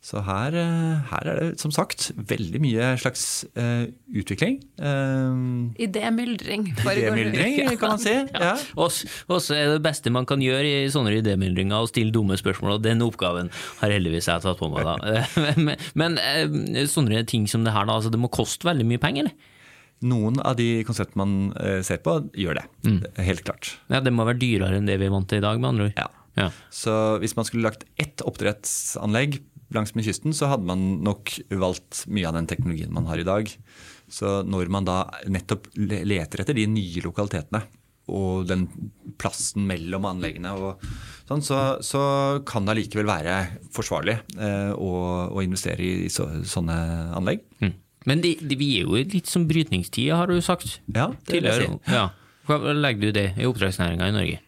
Så 0.00 0.22
her, 0.24 0.54
eh, 0.56 1.08
her, 1.10 1.28
er 1.28 1.38
det 1.38 1.60
som 1.60 1.72
sagt 1.76 2.06
veldig 2.16 2.60
mye 2.64 2.86
slags 3.02 3.44
uh, 3.52 3.84
utvikling. 4.16 4.56
Uh, 4.80 5.68
idémyldring. 5.76 6.70
Idémyldring, 6.80 7.58
kan 7.80 7.94
man 7.94 8.00
si. 8.00 8.14
ja. 8.16 8.54
Og 8.80 8.88
så 9.44 9.58
er 9.58 9.74
det 9.74 9.84
beste 9.84 10.12
man 10.12 10.28
kan 10.28 10.40
gjøre 10.40 10.64
i 10.64 10.88
sånne 10.92 11.12
idémyldringer 11.20 11.84
å 11.84 11.90
stille 11.92 12.16
dumme 12.16 12.40
spørsmål, 12.40 12.78
og 12.78 12.88
den 12.88 13.04
oppgaven 13.04 13.52
har 13.82 13.92
heldigvis 13.92 14.30
jeg 14.32 14.44
tatt 14.44 14.60
på 14.60 14.72
meg. 14.72 14.88
da. 14.88 15.24
men, 15.68 15.76
men 15.92 16.16
uh, 16.16 16.84
sånne 16.88 17.24
ting 17.28 17.44
som 17.48 17.68
det 17.68 17.76
her, 17.76 17.84
da, 17.84 18.00
altså 18.00 18.12
det 18.12 18.20
må 18.24 18.32
koste 18.32 18.72
veldig 18.72 18.88
mye 18.88 19.04
penger? 19.04 19.28
eller? 19.28 19.49
Noen 20.00 20.40
av 20.40 20.56
de 20.56 20.80
konseptene 20.88 21.20
man 21.24 21.82
ser 21.84 22.00
på, 22.04 22.14
gjør 22.32 22.56
det. 22.60 22.64
Mm. 22.86 23.00
Helt 23.26 23.44
klart. 23.44 23.74
Ja, 23.92 24.00
Det 24.00 24.12
må 24.14 24.24
være 24.24 24.40
dyrere 24.40 24.78
enn 24.78 24.88
det 24.88 24.96
vi 25.00 25.08
er 25.10 25.12
vant 25.12 25.28
til 25.28 25.42
i 25.42 25.44
dag, 25.44 25.60
med 25.60 25.68
andre 25.74 25.88
ord. 25.90 25.98
Ja. 26.00 26.06
ja. 26.40 26.46
Så 26.72 26.94
hvis 27.20 27.36
man 27.36 27.44
skulle 27.48 27.68
lagt 27.68 27.84
ett 28.00 28.24
oppdrettsanlegg 28.24 29.42
langs 29.74 29.92
med 29.94 30.06
kysten, 30.06 30.34
så 30.36 30.48
hadde 30.50 30.66
man 30.66 31.02
nok 31.04 31.34
valgt 31.60 32.04
mye 32.10 32.28
av 32.28 32.38
den 32.38 32.48
teknologien 32.50 32.94
man 32.94 33.08
har 33.10 33.20
i 33.20 33.26
dag. 33.26 33.50
Så 34.10 34.40
når 34.46 34.72
man 34.72 34.88
da 34.88 35.04
nettopp 35.30 35.68
leter 35.76 36.42
etter 36.42 36.58
de 36.58 36.66
nye 36.70 37.04
lokalitetene, 37.04 37.62
og 38.10 38.48
den 38.50 38.64
plassen 39.20 39.68
mellom 39.68 40.08
anleggene, 40.08 40.50
og 40.56 40.82
sånn, 41.28 41.44
så, 41.46 41.60
så 41.84 42.02
kan 42.48 42.66
det 42.66 42.74
allikevel 42.74 43.06
være 43.06 43.36
forsvarlig 43.74 44.16
eh, 44.34 44.72
å, 44.74 44.90
å, 45.30 45.44
investere 45.44 45.84
i 45.86 46.10
så, 46.10 46.26
sånne 46.42 46.78
anlegg. 47.18 47.44
Mm. 47.62 47.76
Men 48.08 48.22
de, 48.24 48.34
de, 48.40 48.56
vi 48.56 48.70
er 48.78 48.88
jo 48.88 48.96
litt 48.96 49.28
som 49.28 49.44
brytningstid, 49.48 50.12
har 50.16 50.30
du 50.30 50.40
sagt 50.44 50.78
ja, 50.86 51.10
det 51.26 51.34
tidligere. 51.34 51.74
Si. 51.76 51.92
Ja. 51.92 52.06
Hva 52.48 52.72
legger 52.72 53.10
du 53.10 53.18
det 53.18 53.26
i 53.36 53.46
oppdragsnæringa 53.48 54.08
i 54.08 54.16
Norge? 54.16 54.40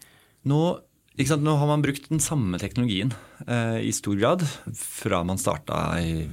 Nå 0.49 0.63
nå 1.13 1.55
har 1.61 1.69
man 1.69 1.83
brukt 1.85 2.09
den 2.09 2.23
samme 2.25 2.57
teknologien 2.59 3.13
eh, 3.47 3.85
i 3.85 3.93
stor 3.93 4.17
grad 4.17 4.43
fra 4.73 5.23
man 5.23 5.37
starta 5.37 6.01
i 6.01 6.25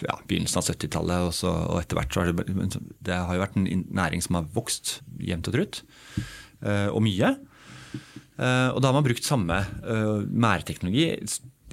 ja, 0.00 0.16
begynnelsen 0.24 0.58
av 0.58 0.64
70-tallet. 0.70 1.26
Og, 1.28 1.34
og, 1.68 1.76
etter 1.82 1.98
hvert 1.98 2.14
så 2.14 2.22
har 2.22 2.32
det, 2.32 2.80
det 3.04 3.12
har 3.12 3.36
jo 3.36 3.42
vært 3.44 3.58
en 3.60 3.84
næring 3.92 4.24
som 4.24 4.40
har 4.40 4.48
vokst 4.54 5.02
jevnt 5.20 5.50
og 5.52 5.58
trutt, 5.58 5.82
eh, 6.64 6.88
og 6.88 7.04
mye. 7.04 7.34
Eh, 8.40 8.68
og 8.72 8.80
da 8.80 8.88
har 8.88 8.96
man 8.96 9.04
brukt 9.04 9.28
samme 9.28 9.60
eh, 9.84 10.24
mærteknologi 10.32 11.10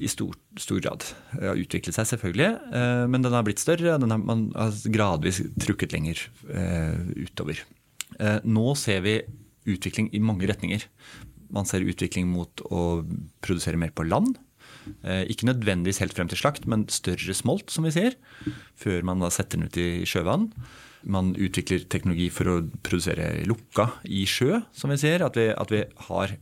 i 0.04 0.10
stor, 0.12 0.36
stor 0.60 0.80
grad. 0.84 1.06
Det 1.34 1.48
har 1.48 1.60
utviklet 1.60 1.96
seg 1.96 2.08
selvfølgelig, 2.14 2.50
eh, 2.80 3.06
men 3.12 3.26
den 3.26 3.36
har 3.36 3.46
blitt 3.48 3.62
større. 3.62 3.98
Den 4.02 4.14
har, 4.14 4.22
man 4.22 4.50
har 4.56 4.76
gradvis 4.94 5.42
trukket 5.62 5.96
lenger 5.96 6.26
eh, 6.50 7.26
utover. 7.28 7.66
nå 8.44 8.68
ser 8.76 9.04
vi 9.06 9.22
utvikling 9.70 10.10
i 10.16 10.20
mange 10.20 10.48
retninger. 10.50 10.86
Man 11.54 11.66
ser 11.66 11.86
utvikling 11.86 12.30
mot 12.30 12.62
å 12.70 13.02
produsere 13.42 13.80
mer 13.80 13.94
på 13.96 14.06
land. 14.08 14.38
Eh, 15.04 15.26
ikke 15.32 15.50
nødvendigvis 15.50 16.02
helt 16.04 16.16
frem 16.18 16.30
til 16.32 16.40
slakt, 16.40 16.68
men 16.70 16.88
større 16.92 17.36
smolt, 17.38 17.70
som 17.74 17.88
vi 17.88 17.94
sier. 17.96 18.18
Før 18.80 19.06
man 19.08 19.24
da 19.24 19.32
setter 19.34 19.60
den 19.60 19.70
ut 19.70 19.80
i 19.80 20.06
sjøvann. 20.10 20.50
Man 21.10 21.32
utvikler 21.40 21.86
teknologi 21.88 22.28
for 22.34 22.52
å 22.52 22.58
produsere 22.84 23.32
lukka 23.48 23.88
i 24.04 24.26
sjø, 24.28 24.60
som 24.76 24.92
vi 24.92 25.00
sier. 25.02 25.24
At 25.26 25.40
vi, 25.40 25.50
at 25.54 25.74
vi 25.74 25.84
har 26.10 26.36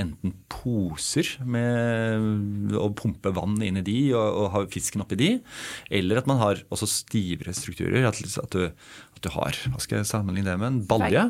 enten 0.00 0.32
poser 0.50 1.28
med 1.44 2.72
å 2.78 2.88
pumpe 2.96 3.32
vann 3.36 3.58
inn 3.64 3.80
i 3.80 3.84
de 3.84 3.96
og, 4.16 4.38
og 4.40 4.50
ha 4.54 4.64
fisken 4.72 5.04
oppi 5.04 5.18
de, 5.20 5.30
eller 5.92 6.22
at 6.22 6.28
man 6.30 6.40
har 6.40 6.62
også 6.72 6.88
stivere 6.90 7.54
strukturer. 7.56 8.06
At, 8.08 8.20
at, 8.40 8.56
du, 8.56 8.68
at 8.72 9.22
du, 9.22 9.30
har 9.36 9.58
Hva 9.68 9.82
skal 9.82 10.00
jeg 10.00 10.10
sammenligne 10.10 10.50
det 10.50 10.60
med? 10.60 10.70
En 10.72 10.84
balje. 10.88 11.26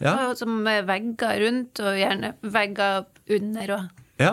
Ja. 0.00 0.14
Som 0.38 0.62
vegger 0.64 1.42
rundt, 1.44 1.82
og 1.84 1.98
gjerne 2.00 2.34
vegger 2.40 3.04
under 3.36 3.74
òg. 3.76 4.06
Ja, 4.20 4.32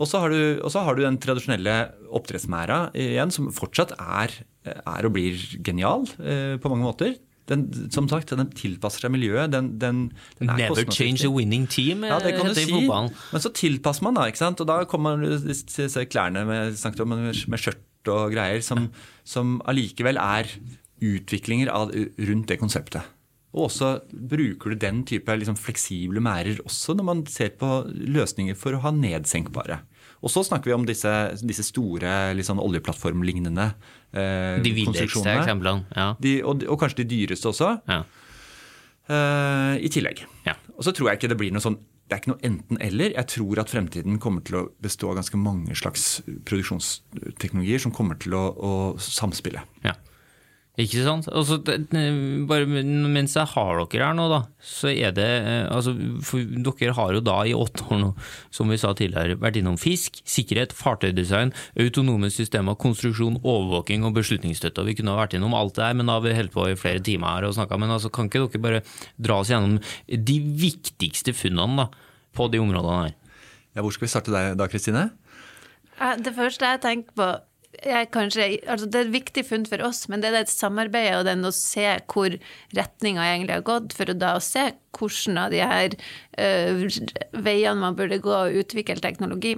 og 0.00 0.08
så 0.08 0.22
har, 0.22 0.32
har, 0.32 0.94
du 0.96 1.02
den 1.04 1.18
tradisjonelle 1.20 1.74
oppdrettsmæra 2.16 2.86
igjen, 2.96 3.32
som 3.34 3.50
fortsatt 3.52 3.92
er, 4.00 4.32
er 4.64 5.08
og 5.08 5.12
blir 5.12 5.36
genial 5.66 6.06
eh, 6.24 6.56
på 6.56 6.72
mange 6.72 6.86
måter. 6.86 7.18
Den, 7.50 7.66
som 7.90 8.08
sagt, 8.10 8.32
den 8.38 8.50
tilpasser 8.56 9.06
seg 9.06 9.14
miljøet. 9.14 9.50
Den, 9.52 9.72
den, 9.82 10.02
den 10.38 10.52
Never 10.54 10.86
change 10.86 11.26
a 11.26 11.32
winning 11.34 11.66
team, 11.70 12.04
ja, 12.06 12.20
det 12.22 12.36
kan 12.38 12.50
du 12.50 12.54
si. 12.56 12.70
Men 12.86 13.42
så 13.42 13.52
tilpasser 13.54 14.06
man, 14.06 14.18
da. 14.18 14.28
ikke 14.30 14.42
sant? 14.42 14.62
Og 14.62 14.70
da 14.70 14.82
kommer 14.90 15.20
disse 15.44 16.06
klærne 16.10 16.46
med, 16.48 16.78
med 16.78 17.62
skjørt 17.62 17.86
og 18.10 18.30
greier, 18.32 18.62
som, 18.64 18.86
som 19.28 19.58
allikevel 19.68 20.20
er 20.20 20.48
utviklinger 21.00 21.72
av, 21.72 21.92
rundt 22.30 22.52
det 22.52 22.60
konseptet. 22.60 23.16
Og 23.50 23.66
også 23.66 23.96
bruker 24.10 24.72
du 24.72 24.78
den 24.78 25.02
type 25.08 25.34
liksom, 25.34 25.58
fleksible 25.58 26.22
mærer 26.22 26.60
også 26.62 26.94
når 26.94 27.06
man 27.08 27.22
ser 27.30 27.56
på 27.58 27.80
løsninger 27.90 28.58
for 28.58 28.76
å 28.76 28.82
ha 28.84 28.92
nedsenkbare. 28.94 29.80
Og 30.20 30.32
så 30.32 30.42
snakker 30.44 30.70
vi 30.70 30.76
om 30.76 30.86
disse, 30.88 31.10
disse 31.40 31.64
store 31.64 32.34
liksom, 32.36 32.60
oljeplattformlignende 32.60 33.70
eh, 34.12 34.58
De 34.64 34.74
konstruksjonene. 34.84 35.38
eksemplene. 35.40 35.86
Ja. 35.96 36.10
De, 36.20 36.34
og, 36.44 36.66
og, 36.68 36.76
kanskje 36.82 37.02
de 37.02 37.08
dyreste 37.14 37.48
også. 37.48 37.70
Ja. 37.88 38.02
Eh, 39.08 39.78
I 39.86 39.92
tillegg. 39.92 40.26
Ja. 40.44 40.58
Og 40.76 40.84
så 40.84 40.92
tror 40.96 41.10
jeg 41.10 41.20
ikke 41.20 41.32
det 41.32 41.40
blir 41.40 41.56
noe 41.56 41.64
sånn 41.64 41.80
det 42.10 42.16
er 42.16 42.22
ikke 42.24 42.32
noe 42.32 42.42
enten-eller. 42.42 43.12
Jeg 43.14 43.30
tror 43.30 43.60
at 43.62 43.70
fremtiden 43.70 44.16
kommer 44.18 44.42
til 44.42 44.56
å 44.58 44.64
bestå 44.82 45.12
av 45.12 45.20
ganske 45.20 45.38
mange 45.38 45.76
slags 45.78 46.24
produksjonsteknologier 46.26 47.78
som 47.84 47.92
kommer 47.94 48.18
til 48.18 48.34
å, 48.34 48.40
å 48.50 48.72
samspille. 48.98 49.62
Ja. 49.86 49.94
Ikke 50.80 51.02
sant? 51.04 51.26
Altså, 51.34 51.58
bare 52.48 52.66
mens 52.68 53.34
jeg 53.36 53.48
har 53.52 53.80
dere 53.80 54.06
her 54.06 54.14
nå, 54.16 54.26
da, 54.30 54.38
så 54.64 54.88
er 54.92 55.12
det 55.16 55.26
eh, 55.26 55.66
altså, 55.68 55.92
Dere 55.92 56.94
har 56.96 57.16
jo 57.16 57.22
da 57.24 57.36
i 57.44 57.54
åtte 57.56 57.84
år 57.90 58.00
nå, 58.00 58.10
som 58.54 58.70
vi 58.70 58.78
sa 58.80 58.92
tidligere, 58.96 59.36
vært 59.42 59.58
innom 59.60 59.76
fisk, 59.80 60.20
sikkerhet, 60.28 60.72
fartøydesign, 60.76 61.52
autonome 61.84 62.30
systemer, 62.32 62.78
konstruksjon, 62.80 63.40
overvåking 63.42 64.06
og 64.08 64.16
beslutningsstøtte. 64.20 64.86
Vi 64.88 64.96
kunne 65.00 65.16
ha 65.16 65.20
vært 65.24 65.36
innom 65.36 65.56
alt 65.58 65.76
det 65.76 65.88
her, 65.88 65.98
men 65.98 66.08
da 66.08 66.16
har 66.16 66.24
vi 66.24 66.36
holdt 66.38 66.54
på 66.54 66.68
i 66.70 66.78
flere 66.78 67.02
timer 67.04 67.36
her 67.36 67.50
og 67.50 67.56
snakka. 67.58 67.80
Men 67.80 67.96
altså, 67.96 68.12
kan 68.14 68.30
ikke 68.30 68.46
dere 68.46 68.64
bare 68.64 68.84
dra 69.20 69.40
oss 69.42 69.52
gjennom 69.52 69.80
de 70.30 70.38
viktigste 70.64 71.36
funnene 71.36 71.84
da, 71.84 71.90
på 72.36 72.48
de 72.52 72.62
områdene 72.62 73.02
her? 73.04 73.16
Ja, 73.76 73.84
hvor 73.84 73.92
skal 73.94 74.08
vi 74.08 74.14
starte 74.14 74.34
deg 74.34 74.56
da, 74.58 74.70
Kristine? 74.70 75.10
Det 76.24 76.32
første 76.32 76.64
jeg 76.64 76.80
tenker 76.80 77.16
på 77.18 77.32
Kanskje, 78.12 78.58
altså 78.68 78.88
det 78.90 78.98
er 78.98 79.06
et 79.06 79.14
viktig 79.14 79.44
funn 79.46 79.64
for 79.68 79.80
oss, 79.86 80.02
men 80.10 80.20
det 80.20 80.32
er 80.32 80.42
et 80.42 80.52
samarbeid 80.52 81.14
og 81.20 81.28
den 81.28 81.46
å 81.46 81.52
se 81.54 81.86
hvor 82.10 82.34
retninga 82.76 83.28
egentlig 83.28 83.56
har 83.56 83.66
gått, 83.68 83.94
for 83.96 84.10
å 84.10 84.16
da 84.18 84.34
se 84.42 84.66
hvordan 84.98 85.38
av 85.40 85.54
de 85.54 85.62
her 85.62 85.94
uh, 85.94 86.82
veiene 87.32 87.78
man 87.80 87.96
burde 87.96 88.20
gå 88.20 88.34
og 88.34 88.58
utvikle 88.64 88.98
teknologi. 89.00 89.54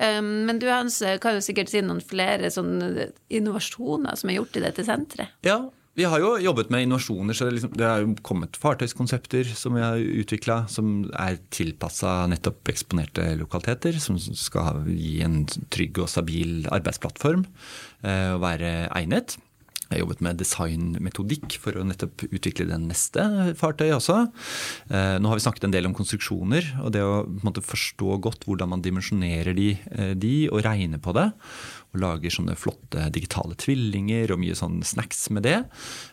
Um, 0.00 0.46
men 0.48 0.60
du 0.60 0.68
Hans, 0.70 1.00
kan 1.20 1.36
jo 1.36 1.42
sikkert 1.44 1.72
si 1.72 1.82
noen 1.84 2.04
flere 2.04 2.52
sånne 2.52 3.10
innovasjoner 3.32 4.20
som 4.20 4.30
er 4.30 4.38
gjort 4.38 4.60
i 4.60 4.64
dette 4.68 4.86
senteret? 4.86 5.34
Ja, 5.44 5.62
vi 5.98 6.06
har 6.06 6.22
jo 6.22 6.36
jobbet 6.38 6.70
med 6.70 6.84
innovasjoner, 6.84 7.34
så 7.34 7.48
det, 7.48 7.56
liksom, 7.56 7.72
det 7.76 7.86
er 7.86 8.04
jo 8.04 8.14
kommet 8.26 8.58
fartøyskonsepter 8.60 9.50
som 9.58 9.74
vi 9.74 9.82
har 9.82 9.98
utvikla, 9.98 10.62
som 10.70 11.10
er 11.18 11.40
tilpassa 11.50 12.28
nettopp 12.30 12.70
eksponerte 12.70 13.26
lokaliteter, 13.40 13.98
som 14.02 14.18
skal 14.18 14.84
gi 14.86 15.18
en 15.26 15.42
trygg 15.74 15.98
og 15.98 16.10
stabil 16.12 16.62
arbeidsplattform 16.70 17.44
eh, 18.06 18.30
og 18.36 18.42
være 18.46 18.74
egnet. 18.86 19.36
Jeg 19.90 19.96
har 19.98 20.04
jobbet 20.04 20.20
med 20.22 20.38
designmetodikk 20.38 21.56
for 21.58 21.74
å 21.74 21.82
nettopp 21.82 22.22
utvikle 22.28 22.68
den 22.68 22.84
neste 22.86 23.24
fartøyet 23.58 23.96
også. 23.96 24.20
Eh, 24.86 25.16
nå 25.18 25.26
har 25.26 25.40
vi 25.40 25.42
snakket 25.42 25.66
en 25.66 25.74
del 25.74 25.88
om 25.88 25.96
konstruksjoner, 25.98 26.68
og 26.84 26.92
det 26.94 27.02
å 27.02 27.24
måte, 27.42 27.64
forstå 27.66 28.20
godt 28.22 28.46
hvordan 28.46 28.70
man 28.70 28.84
dimensjonerer 28.84 29.50
de, 29.58 29.72
eh, 29.90 30.12
de 30.14 30.34
og 30.54 30.62
regne 30.62 31.02
på 31.02 31.16
det 31.18 31.26
og 31.90 32.02
lager 32.04 32.32
sånne 32.32 32.54
flotte 32.58 33.08
digitale 33.14 33.56
tvillinger 33.58 34.30
og 34.34 34.40
mye 34.42 34.56
sånn 34.58 34.78
snacks 34.86 35.24
med 35.34 35.46
det, 35.48 35.56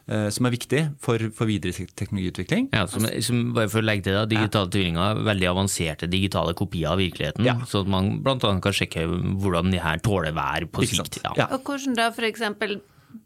eh, 0.10 0.28
som 0.34 0.50
er 0.50 0.56
viktig 0.56 0.84
for, 1.04 1.22
for 1.38 1.50
videre 1.50 1.88
teknologiutvikling. 2.00 2.72
Ja, 2.74 2.88
som, 2.90 3.06
som, 3.24 3.44
bare 3.58 3.70
for 3.72 3.84
å 3.84 3.88
legge 3.88 4.08
til 4.08 4.18
det, 4.18 4.26
Digitale 4.34 4.70
ja. 4.70 4.74
tvillinger, 4.74 5.24
veldig 5.28 5.50
avanserte 5.54 6.10
digitale 6.12 6.58
kopier 6.58 6.96
av 6.96 7.02
virkeligheten, 7.02 7.46
ja. 7.48 7.60
så 7.70 7.86
at 7.86 7.94
man 7.94 8.18
bl.a. 8.26 8.38
kan 8.42 8.76
sjekke 8.76 9.06
hvordan 9.08 9.74
de 9.74 9.82
her 9.84 10.02
tåler 10.06 10.36
vær 10.38 10.68
på 10.72 10.86
sikt. 10.88 11.22
Ja. 11.28 11.50
Og 11.52 11.62
hvordan 11.68 11.98
da 11.98 12.12
for 12.16 12.28
eksempel 12.28 12.80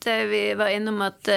det 0.06 0.26
vi 0.30 0.42
var 0.58 0.70
innom 0.70 1.02
at, 1.02 1.30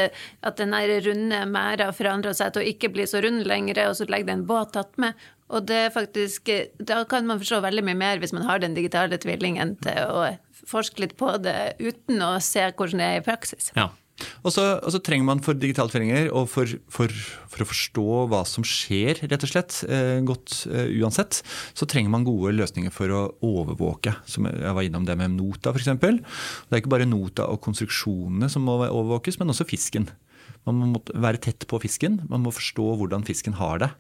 at 0.44 0.58
den 0.60 0.74
runde 1.06 1.40
merda 1.50 1.90
forandrer 1.96 2.36
seg 2.36 2.52
til 2.54 2.62
å 2.62 2.68
ikke 2.74 2.90
bli 2.92 3.06
så 3.08 3.22
rund 3.24 3.46
lenger, 3.48 3.80
og 3.88 3.96
så 3.98 4.06
legger 4.08 4.30
det 4.30 4.36
en 4.38 4.46
båt 4.48 4.76
attmed. 4.80 5.24
Og 5.52 5.66
det 5.68 5.82
faktisk, 5.92 6.48
da 6.80 7.02
kan 7.08 7.26
man 7.28 7.40
forstå 7.42 7.60
veldig 7.64 7.84
mye 7.84 7.98
mer 8.00 8.22
hvis 8.22 8.32
man 8.32 8.46
har 8.48 8.62
den 8.62 8.76
digitale 8.76 9.18
tvillingen 9.20 9.76
til 9.84 10.00
å 10.08 10.24
forske 10.64 11.04
litt 11.04 11.18
på 11.20 11.34
det 11.44 11.74
uten 11.82 12.22
å 12.24 12.38
se 12.42 12.64
hvordan 12.70 13.02
det 13.02 13.10
er 13.10 13.20
i 13.20 13.26
praksis. 13.26 13.70
Ja. 13.76 13.90
Og 14.46 14.52
så, 14.54 14.62
og 14.78 14.92
så, 14.94 15.00
trenger 15.02 15.26
man 15.26 15.40
for 15.42 15.58
digitale 15.58 15.90
tvillinger, 15.90 16.28
og 16.36 16.46
for, 16.52 16.70
for, 16.92 17.10
for, 17.50 17.64
å 17.64 17.66
forstå 17.66 18.04
hva 18.30 18.42
som 18.46 18.66
skjer, 18.66 19.24
rett 19.26 19.46
og 19.46 19.50
slett, 19.50 19.80
eh, 19.88 20.20
godt 20.26 20.60
eh, 20.70 20.92
uansett, 21.02 21.40
så 21.74 21.88
trenger 21.90 22.12
man 22.14 22.26
gode 22.26 22.54
løsninger 22.54 22.94
for 22.94 23.10
å 23.10 23.22
overvåke. 23.44 24.14
Som 24.30 24.46
jeg 24.50 24.76
var 24.76 24.86
innom 24.86 25.08
det 25.08 25.18
med 25.18 25.34
Nota 25.34 25.74
f.eks. 25.74 25.90
Det 25.90 26.70
er 26.70 26.82
ikke 26.82 26.94
bare 26.94 27.10
Nota 27.10 27.48
og 27.50 27.62
konstruksjonene 27.66 28.50
som 28.52 28.66
må 28.68 28.78
overvåkes, 28.86 29.40
men 29.40 29.50
også 29.50 29.66
fisken. 29.68 30.06
Man 30.64 30.94
må 30.94 31.02
være 31.12 31.42
tett 31.44 31.66
på 31.68 31.80
fisken. 31.82 32.22
Man 32.30 32.44
må 32.44 32.52
forstå 32.54 32.94
hvordan 33.00 33.26
fisken 33.26 33.58
har 33.58 33.82
det. 33.82 33.90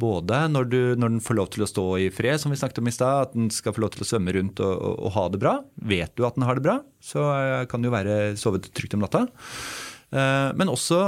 Både 0.00 0.38
når, 0.48 0.68
du, 0.72 0.80
når 0.98 1.14
den 1.14 1.22
får 1.22 1.36
lov 1.38 1.50
til 1.52 1.64
å 1.64 1.68
stå 1.68 1.84
i 2.00 2.08
fred, 2.14 2.40
som 2.40 2.52
vi 2.52 2.58
snakket 2.58 2.80
om 2.80 2.88
i 2.88 2.94
stad, 2.94 3.28
at 3.28 3.36
den 3.36 3.50
skal 3.54 3.74
få 3.76 3.84
lov 3.84 3.92
til 3.94 4.04
å 4.04 4.08
svømme 4.08 4.34
rundt 4.34 4.62
og, 4.64 4.72
og, 4.72 4.94
og, 4.96 5.12
ha 5.16 5.24
det 5.30 5.40
bra. 5.42 5.54
Vet 5.92 6.14
du 6.16 6.26
at 6.26 6.38
den 6.38 6.46
har 6.48 6.58
det 6.58 6.66
bra, 6.66 6.78
så 7.02 7.28
eh, 7.36 7.64
kan 7.70 7.82
du 7.82 7.90
jo 7.90 7.94
være 7.94 8.18
sovet 8.40 8.70
trygt 8.72 8.96
om 8.96 9.04
natta. 9.04 9.26
Eh, 10.10 10.50
men 10.58 10.72
også 10.72 11.02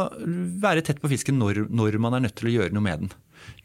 være 0.63 0.85
tett 0.85 1.01
på 1.03 1.11
fisken 1.13 1.41
når, 1.41 1.65
når 1.73 1.99
man 2.03 2.19
er 2.19 2.27
nødt 2.27 2.37
til 2.41 2.53
å 2.53 2.57
gjøre 2.59 2.77
noe 2.77 2.87
med 2.87 3.07
den. 3.07 3.15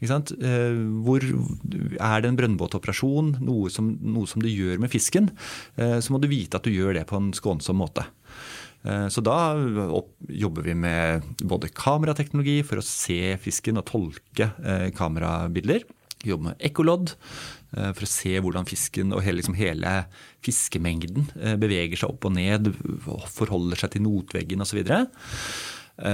Hvor 0.00 1.24
Er 1.24 2.20
det 2.20 2.28
en 2.28 2.36
brønnbåtoperasjon, 2.36 3.30
noe 3.40 3.70
noe 3.72 4.28
som, 4.28 4.42
du 4.42 4.48
gjør 4.48 4.80
med 4.82 4.92
fisken, 4.92 5.30
så 5.76 6.12
må 6.12 6.20
du 6.20 6.26
vite 6.28 6.60
at 6.60 6.68
du 6.68 6.74
gjør 6.74 6.98
det 6.98 7.06
på 7.08 7.16
en 7.16 7.30
skånsom 7.36 7.80
måte. 7.80 8.04
Eh, 8.86 9.06
så 9.12 9.22
da 9.24 9.38
jobber 10.28 10.64
vi 10.64 10.74
med 10.78 11.26
både 11.44 11.72
kamerateknologi 11.76 12.60
for 12.66 12.80
å 12.80 12.86
se 12.86 13.36
fisken 13.42 13.80
og 13.80 13.88
tolke 13.90 14.50
eh, 14.64 14.88
kamerabilder. 14.96 15.84
Vi 16.20 16.32
jobber 16.32 16.50
med 16.50 16.64
ekkolodd 16.70 17.12
eh, 17.14 17.90
for 17.96 18.06
å 18.06 18.10
se 18.10 18.36
hvordan 18.38 18.68
fisken 18.68 19.12
og 19.16 19.24
hele, 19.24 19.40
liksom 19.40 19.58
hele 19.58 19.94
fiskemengden 20.44 21.28
beveger 21.60 22.00
seg 22.00 22.14
opp 22.14 22.28
og 22.28 22.36
ned, 22.36 22.72
forholder 23.36 23.80
seg 23.80 23.94
til 23.94 24.06
notveggen 24.06 24.64
osv. 24.64 24.80
Eh, 24.84 25.06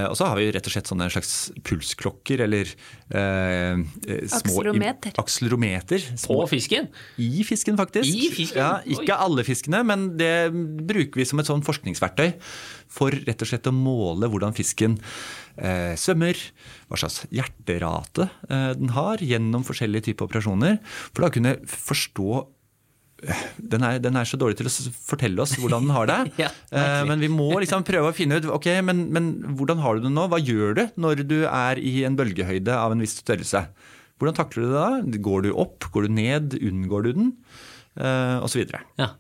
og 0.09 0.17
så 0.19 0.29
har 0.31 0.39
vi 0.41 0.49
rett 0.55 0.67
og 0.67 0.75
slett 0.75 0.91
sånne 0.91 1.09
slags 1.13 1.33
pulsklokker 1.67 2.43
eller 2.47 2.71
eh, 3.11 3.77
eh 3.77 4.25
små 4.27 4.57
Akselerometer. 4.57 5.15
Akselerometer. 5.23 6.07
På 6.27 6.41
fisken? 6.51 6.89
I 7.23 7.45
fisken, 7.47 7.79
faktisk. 7.79 8.09
I 8.09 8.31
fisken? 8.35 8.63
Ja, 8.63 8.81
ikke 8.83 9.15
Oi. 9.15 9.21
alle 9.29 9.47
fiskene, 9.47 9.83
men 9.87 10.09
det 10.19 10.51
bruker 10.51 11.23
vi 11.23 11.29
som 11.29 11.43
et 11.43 11.51
sånn 11.51 11.65
forskningsverktøy 11.67 12.35
for 12.97 13.15
rett 13.27 13.43
og 13.43 13.51
slett 13.51 13.69
å 13.69 13.75
måle 13.75 14.29
hvordan 14.31 14.55
fisken 14.57 14.97
eh, 15.59 15.95
svømmer, 15.99 16.39
hva 16.89 17.01
slags 17.01 17.25
hjerterate 17.35 18.29
eh, 18.49 18.73
den 18.79 18.93
har 18.97 19.23
gjennom 19.23 19.67
forskjellige 19.67 20.11
typer 20.11 20.29
operasjoner. 20.29 20.79
For 21.13 21.27
da 21.27 21.33
kunne 21.35 21.57
forstå 21.71 22.45
den 23.57 23.85
er, 23.87 23.99
den 24.03 24.19
er, 24.19 24.29
så 24.29 24.39
dårlig 24.41 24.59
til 24.59 24.69
å 24.69 24.73
fortelle 25.09 25.41
oss 25.43 25.55
hvordan 25.57 25.87
den 25.87 25.95
har 25.97 26.09
det. 26.11 26.19
ja, 26.45 26.51
uh, 26.75 27.03
men 27.09 27.23
vi 27.23 27.31
må 27.33 27.49
liksom 27.63 27.87
prøve 27.87 28.13
å 28.13 28.17
finne 28.17 28.41
ut 28.41 28.49
ok, 28.59 28.69
men, 28.85 29.07
men, 29.15 29.31
hvordan 29.57 29.81
har 29.85 29.97
du 29.97 30.07
det 30.07 30.13
nå? 30.13 30.27
Hva 30.33 30.41
gjør 30.43 30.77
du 30.77 30.83
når 31.01 31.25
du 31.29 31.39
er 31.49 31.81
i 31.81 31.99
en 32.09 32.19
bølgehøyde 32.19 32.77
av 32.77 32.95
en 32.95 33.05
viss 33.05 33.17
størrelse? 33.23 33.67
Hvordan 34.21 34.37
takler 34.37 34.65
du 34.65 34.73
det 34.73 34.83
da? 34.83 35.21
Går 35.29 35.47
du 35.47 35.55
opp? 35.57 35.89
Går 35.93 36.07
du 36.07 36.17
ned? 36.17 36.59
Unngår 36.61 37.09
du 37.09 37.13
den? 37.17 37.33
Uh, 37.97 38.43
og 38.45 38.51
så 38.53 38.61
videre. 38.61 38.85
Ja. 39.01 39.15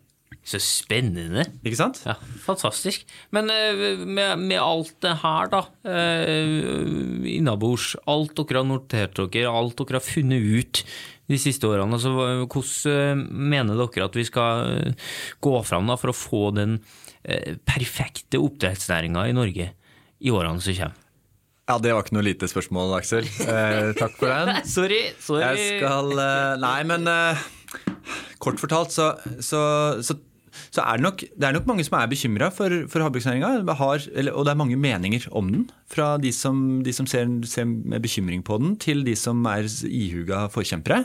Så 0.46 0.60
spennende. 0.62 1.42
Ikke 1.66 1.78
sant? 1.80 1.98
Ja, 2.06 2.14
Fantastisk. 2.44 3.02
Men 3.34 3.50
uh, 3.50 4.04
med, 4.06 4.38
med, 4.44 4.60
alt 4.62 4.94
det 5.02 5.16
her, 5.24 5.50
da, 5.50 5.64
uh, 5.90 7.26
innabords, 7.26 7.96
alt 8.06 8.36
dere 8.38 8.62
har 8.62 8.68
notert 8.68 9.18
dere, 9.18 9.50
alt 9.50 9.74
dere 9.82 9.98
har 9.98 10.06
funnet 10.06 10.46
ut 10.46 10.84
de 11.30 11.38
siste 11.40 11.66
årene. 11.68 11.96
Altså, 11.96 12.12
hvordan 12.46 12.92
eh, 12.92 13.24
mener 13.54 13.80
dere 13.80 14.06
at 14.06 14.18
vi 14.18 14.26
skal 14.26 14.76
eh, 14.76 15.08
gå 15.42 15.54
fram 15.66 15.90
da, 15.90 15.98
for 16.00 16.12
å 16.12 16.16
få 16.16 16.42
den 16.56 16.78
eh, 17.24 17.56
perfekte 17.66 18.40
oppdrettsnæringa 18.42 19.26
i 19.28 19.34
Norge 19.36 19.72
i 20.22 20.32
årene 20.32 20.62
som 20.62 20.76
kommer? 20.78 21.02
Ja, 21.66 21.80
Det 21.82 21.90
var 21.90 22.04
ikke 22.04 22.14
noe 22.14 22.28
lite 22.28 22.46
spørsmål, 22.46 22.94
Aksel. 23.00 23.26
Eh, 23.42 23.90
takk 23.98 24.14
for 24.20 24.30
den. 24.30 24.62
sorry, 24.76 25.02
sorry. 25.18 25.42
Jeg 25.42 25.80
skal 25.80 26.14
eh, 26.14 26.52
Nei, 26.62 26.78
men 26.86 27.10
eh, 27.10 27.42
kort 28.42 28.62
fortalt 28.62 28.94
så, 28.94 29.10
så, 29.42 29.60
så 30.06 30.14
så 30.74 30.84
er 30.84 30.98
det, 30.98 31.04
nok, 31.06 31.24
det 31.24 31.48
er 31.48 31.56
nok 31.56 31.68
mange 31.70 31.84
som 31.86 31.98
er 31.98 32.10
bekymra 32.10 32.50
for, 32.54 32.72
for 32.92 33.04
havbruksnæringa. 33.04 33.52
Og 33.62 34.42
det 34.46 34.52
er 34.52 34.58
mange 34.58 34.78
meninger 34.80 35.28
om 35.36 35.50
den. 35.52 35.66
Fra 35.90 36.14
de 36.20 36.32
som, 36.34 36.82
de 36.84 36.94
som 36.94 37.06
ser, 37.10 37.28
ser, 37.46 37.66
med 37.66 38.02
bekymring 38.02 38.42
på 38.46 38.58
den, 38.62 38.74
til 38.82 39.04
de 39.06 39.14
som 39.18 39.44
er 39.50 39.68
ihuga 39.86 40.46
forkjempere. 40.52 41.04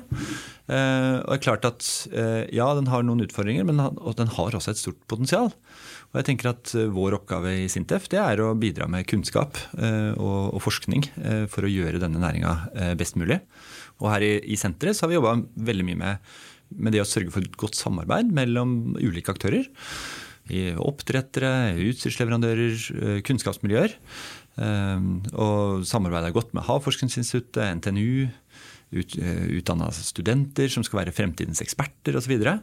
Eh, 0.71 1.15
og 1.21 1.29
det 1.29 1.37
er 1.37 1.43
klart 1.43 1.67
at 1.67 1.87
eh, 2.11 2.43
ja, 2.55 2.69
den 2.77 2.89
har 2.91 3.05
noen 3.05 3.23
utfordringer, 3.25 3.67
men 3.67 3.77
den 3.77 4.35
har 4.37 4.57
også 4.57 4.73
et 4.73 4.81
stort 4.81 5.01
potensial. 5.11 5.51
Og 6.11 6.19
jeg 6.19 6.27
tenker 6.31 6.51
at 6.51 6.73
eh, 6.75 6.89
Vår 6.91 7.15
oppgave 7.19 7.53
i 7.63 7.67
Sintef 7.71 8.09
det 8.11 8.19
er 8.21 8.43
å 8.43 8.53
bidra 8.59 8.87
med 8.91 9.07
kunnskap 9.09 9.59
eh, 9.77 10.11
og, 10.17 10.55
og 10.57 10.63
forskning 10.63 11.05
eh, 11.21 11.43
for 11.51 11.67
å 11.67 11.71
gjøre 11.71 12.01
denne 12.01 12.21
næringa 12.21 12.55
eh, 12.75 12.93
best 12.99 13.19
mulig. 13.19 13.41
Og 14.01 14.09
her 14.09 14.25
i, 14.25 14.33
i 14.53 14.57
senteret 14.59 14.97
så 14.97 15.05
har 15.05 15.11
vi 15.11 15.19
jobba 15.19 15.37
veldig 15.69 15.87
mye 15.87 16.01
med 16.01 16.31
med 16.77 16.95
det 16.95 17.03
å 17.03 17.07
sørge 17.07 17.34
for 17.34 17.45
et 17.45 17.57
godt 17.60 17.79
samarbeid 17.79 18.31
mellom 18.36 18.97
ulike 18.99 19.34
aktører. 19.34 19.67
Oppdrettere, 20.81 21.77
utstyrsleverandører, 21.91 22.75
eh, 22.97 23.19
kunnskapsmiljøer. 23.23 23.93
Eh, 24.60 24.99
og 25.34 25.86
samarbeidet 25.88 26.31
er 26.31 26.36
godt 26.36 26.53
med 26.53 26.65
Havforskningsinstituttet, 26.67 27.63
NTNU, 27.79 28.29
ut, 28.91 29.17
eh, 29.17 29.47
utdanna 29.60 29.91
studenter 29.91 30.67
som 30.69 30.84
skal 30.84 31.05
være 31.05 31.15
fremtidens 31.15 31.62
eksperter 31.63 32.17
osv. 32.19 32.36
Og 32.36 32.60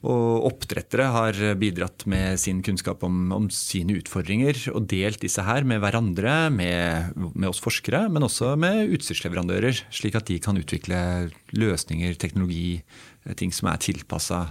oppdrettere 0.00 1.10
har 1.12 1.38
bidratt 1.60 2.06
med 2.08 2.38
sin 2.40 2.62
kunnskap 2.64 3.02
om, 3.04 3.32
om, 3.36 3.50
sine 3.52 3.98
utfordringer 4.00 4.56
og 4.72 4.86
delt 4.88 5.20
disse 5.20 5.44
her 5.44 5.66
med 5.68 5.82
hverandre, 5.82 6.36
med, 6.54 7.12
med, 7.34 7.48
oss 7.50 7.60
forskere, 7.60 8.06
men 8.08 8.24
også 8.24 8.54
med 8.60 8.94
utstyrsleverandører. 8.96 9.82
Slik 9.92 10.16
at 10.16 10.30
de 10.30 10.38
kan 10.40 10.56
utvikle 10.56 11.02
løsninger, 11.52 12.16
teknologi, 12.16 12.80
ting 13.36 13.52
som 13.52 13.68
er 13.68 13.84
tilpassa 13.84 14.46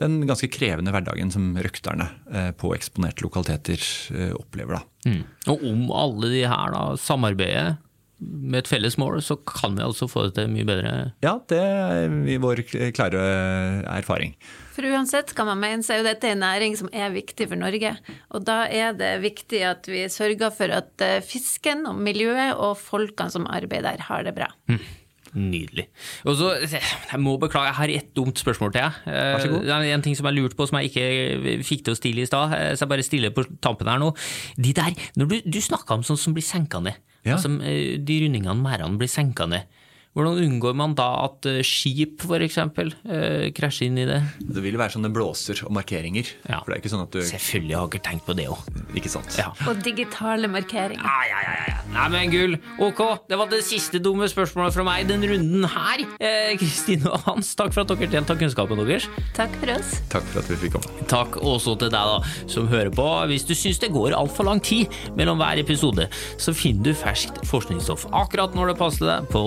den 0.00 0.22
ganske 0.28 0.48
krevende 0.52 0.92
hverdagen 0.94 1.32
som 1.32 1.52
røkterne 1.58 2.08
eh, 2.32 2.50
på 2.56 2.72
eksponerte 2.76 3.24
lokaliteter 3.24 3.82
eh, 4.14 4.34
opplever. 4.36 4.82
Mm. 5.06 5.22
Og 5.52 5.64
om 5.68 5.86
alle 5.96 6.32
de 6.34 6.44
her 6.48 6.74
da 6.74 6.84
samarbeider 7.00 7.76
med 8.22 8.62
et 8.62 8.70
felles 8.70 8.96
mål, 9.00 9.20
så 9.24 9.36
kan 9.48 9.74
vi 9.76 9.84
altså 9.84 10.08
få 10.10 10.26
det 10.28 10.36
til 10.38 10.50
mye 10.52 10.66
bedre? 10.68 10.92
Ja, 11.24 11.36
det 11.50 11.58
er 11.58 12.38
vår 12.42 12.62
klare 12.94 13.24
erfaring. 13.98 14.36
For 14.72 14.88
uansett 14.88 15.34
hva 15.36 15.44
man 15.50 15.60
mener, 15.60 15.84
så 15.84 15.96
er 15.96 16.00
jo 16.00 16.08
dette 16.08 16.30
en 16.32 16.42
næring 16.44 16.78
som 16.80 16.88
er 16.96 17.12
viktig 17.12 17.50
for 17.50 17.60
Norge. 17.60 17.92
Og 18.32 18.46
da 18.48 18.62
er 18.72 18.96
det 18.96 19.12
viktig 19.24 19.60
at 19.68 19.90
vi 19.90 20.06
sørger 20.12 20.54
for 20.54 20.72
at 20.72 21.04
eh, 21.04 21.20
fisken 21.26 21.84
og 21.90 22.00
miljøet 22.00 22.56
og 22.56 22.78
folkene 22.80 23.32
som 23.34 23.48
arbeider 23.50 23.90
der, 23.92 24.06
har 24.08 24.24
det 24.24 24.36
bra. 24.36 24.48
Mm. 24.70 24.80
Nydelig. 25.32 25.86
Og 26.28 26.36
så, 26.36 26.50
Jeg 26.60 27.20
må 27.20 27.38
beklage, 27.40 27.70
jeg 27.70 27.74
har 27.78 27.88
ett 27.88 28.10
dumt 28.16 28.36
spørsmål 28.38 28.72
til 28.74 28.82
deg. 28.82 29.46
God. 29.48 29.64
Det 29.64 29.72
er 29.72 29.94
en 29.94 30.04
ting 30.04 30.16
som 30.16 30.28
jeg 30.28 30.36
lurte 30.36 30.58
på 30.58 30.66
som 30.68 30.78
jeg 30.80 30.90
ikke 30.92 31.62
fikk 31.64 31.86
til 31.86 31.94
å 31.94 31.98
stille 31.98 32.24
i 32.24 32.28
stad, 32.28 32.52
eh, 32.56 32.72
så 32.76 32.84
jeg 32.84 32.92
bare 32.92 33.06
stiller 33.06 33.32
på 33.32 33.46
tampen 33.64 33.88
her 33.88 34.00
nå. 34.02 34.12
De 34.60 34.74
der, 34.76 34.92
når 35.16 35.32
Du, 35.32 35.36
du 35.56 35.60
snakka 35.64 35.96
om 35.96 36.04
sånn 36.04 36.20
som 36.20 36.36
blir 36.36 36.44
senka 36.44 36.82
ned. 36.84 37.00
Ja. 37.24 37.36
Altså, 37.36 37.48
eh, 37.62 37.98
de 37.98 38.18
rundingene, 38.24 38.54
merdene, 38.58 38.98
blir 38.98 39.10
senka 39.10 39.46
ned. 39.46 39.68
Hvordan 40.12 40.42
unngår 40.44 40.74
man 40.76 40.92
da 40.92 41.06
at 41.24 41.46
eh, 41.48 41.62
skip 41.64 42.20
f.eks. 42.20 42.58
Eh, 42.60 43.46
krasjer 43.56 43.88
inn 43.88 44.00
i 44.02 44.04
det? 44.04 44.18
Det 44.44 44.60
vil 44.60 44.76
være 44.76 44.92
sånne 44.98 45.08
blåser 45.12 45.62
og 45.64 45.72
markeringer. 45.72 46.28
Ja. 46.44 46.58
For 46.60 46.68
det 46.68 46.76
er 46.76 46.82
ikke 46.82 46.92
sånn 46.92 47.04
at 47.06 47.14
du 47.14 47.22
Selvfølgelig 47.24 47.78
har 47.78 47.88
dere 47.94 48.04
tenkt 48.04 48.26
på 48.28 48.36
det 48.36 48.44
òg. 48.52 48.60
Ikke 48.98 49.12
sant. 49.12 49.32
Ja. 49.40 49.48
Og 49.70 49.80
digitale 49.80 50.50
markeringer. 50.52 51.00
Ja, 51.00 51.30
ja, 51.30 51.40
ja, 51.46 51.54
ja. 51.70 51.78
Nei, 51.94 52.08
men 52.12 52.32
gull. 52.32 52.58
Ok, 52.84 53.00
det 53.28 53.38
var 53.40 53.48
det 53.52 53.62
siste 53.64 54.02
dumme 54.04 54.28
spørsmålet 54.28 54.76
fra 54.76 54.84
meg 54.84 55.06
i 55.06 55.08
den 55.08 55.24
runden 55.30 55.64
her. 55.72 56.04
Eh, 56.20 56.52
Kristine 56.60 57.08
eh, 57.08 57.16
og 57.16 57.24
Hans, 57.30 57.54
takk 57.56 57.72
for 57.72 57.86
at 57.86 57.94
dere 57.94 58.10
delte 58.12 58.36
kunnskapen 58.42 58.84
deres. 58.84 59.08
Takk 59.36 59.56
for 59.62 59.72
oss. 59.78 59.96
Takk 60.12 60.28
for 60.28 60.42
at 60.42 60.52
vi 60.52 60.60
fikk 60.66 60.76
komme. 60.76 61.06
Takk 61.08 61.40
også 61.40 61.78
til 61.80 61.92
deg, 61.92 62.12
da, 62.12 62.36
som 62.52 62.68
hører 62.68 62.92
på. 62.92 63.08
Hvis 63.32 63.48
du 63.48 63.54
syns 63.56 63.80
det 63.80 63.92
går 63.96 64.18
altfor 64.18 64.50
lang 64.50 64.60
tid 64.60 64.92
mellom 65.16 65.40
hver 65.40 65.64
episode, 65.64 66.10
så 66.36 66.52
finner 66.56 66.90
du 66.90 67.00
ferskt 67.00 67.40
forskningsstoff 67.48 68.10
akkurat 68.12 68.52
når 68.56 68.74
det 68.74 68.78
passer 68.84 69.08
deg 69.08 69.32
på 69.32 69.46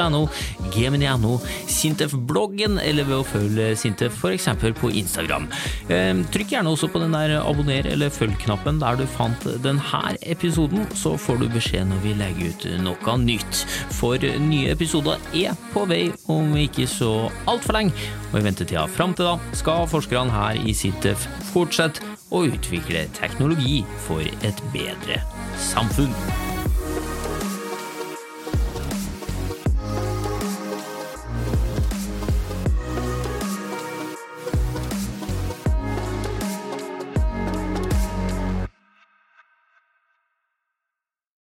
sintef.no 0.00 0.28
gmn.no, 0.70 1.38
Sintef-bloggen 1.66 2.78
eller 2.80 3.06
ved 3.08 3.20
å 3.20 3.26
følge 3.26 3.74
Sintef 3.78 4.16
f.eks. 4.20 4.48
på 4.78 4.90
Instagram. 5.00 5.48
Ehm, 5.90 6.22
trykk 6.32 6.54
gjerne 6.54 6.72
også 6.72 6.90
på 6.92 7.02
den 7.02 7.14
der 7.14 7.38
abonner 7.40 7.86
eller 7.90 8.12
følg-knappen 8.12 8.80
der 8.80 8.98
du 9.00 9.06
fant 9.10 9.46
denne 9.64 10.02
episoden, 10.22 10.86
så 10.94 11.16
får 11.18 11.40
du 11.40 11.48
beskjed 11.52 11.88
når 11.90 12.02
vi 12.04 12.14
legger 12.18 12.52
ut 12.52 12.68
noe 12.84 13.16
nytt. 13.20 13.64
For 13.96 14.20
nye 14.20 14.70
episoder 14.74 15.20
er 15.36 15.58
på 15.74 15.84
vei 15.90 16.10
om 16.30 16.54
ikke 16.56 16.86
så 16.90 17.28
altfor 17.50 17.80
lenge, 17.80 17.96
og 18.30 18.40
i 18.40 18.46
ventetida 18.46 18.86
fram 18.90 19.16
til 19.16 19.30
da 19.30 19.56
skal 19.58 19.88
forskerne 19.90 20.34
her 20.34 20.60
i 20.60 20.76
Sintef 20.76 21.26
fortsette 21.50 22.04
å 22.30 22.44
utvikle 22.46 23.08
teknologi 23.18 23.82
for 24.06 24.22
et 24.46 24.64
bedre 24.74 25.18
samfunn. 25.70 26.49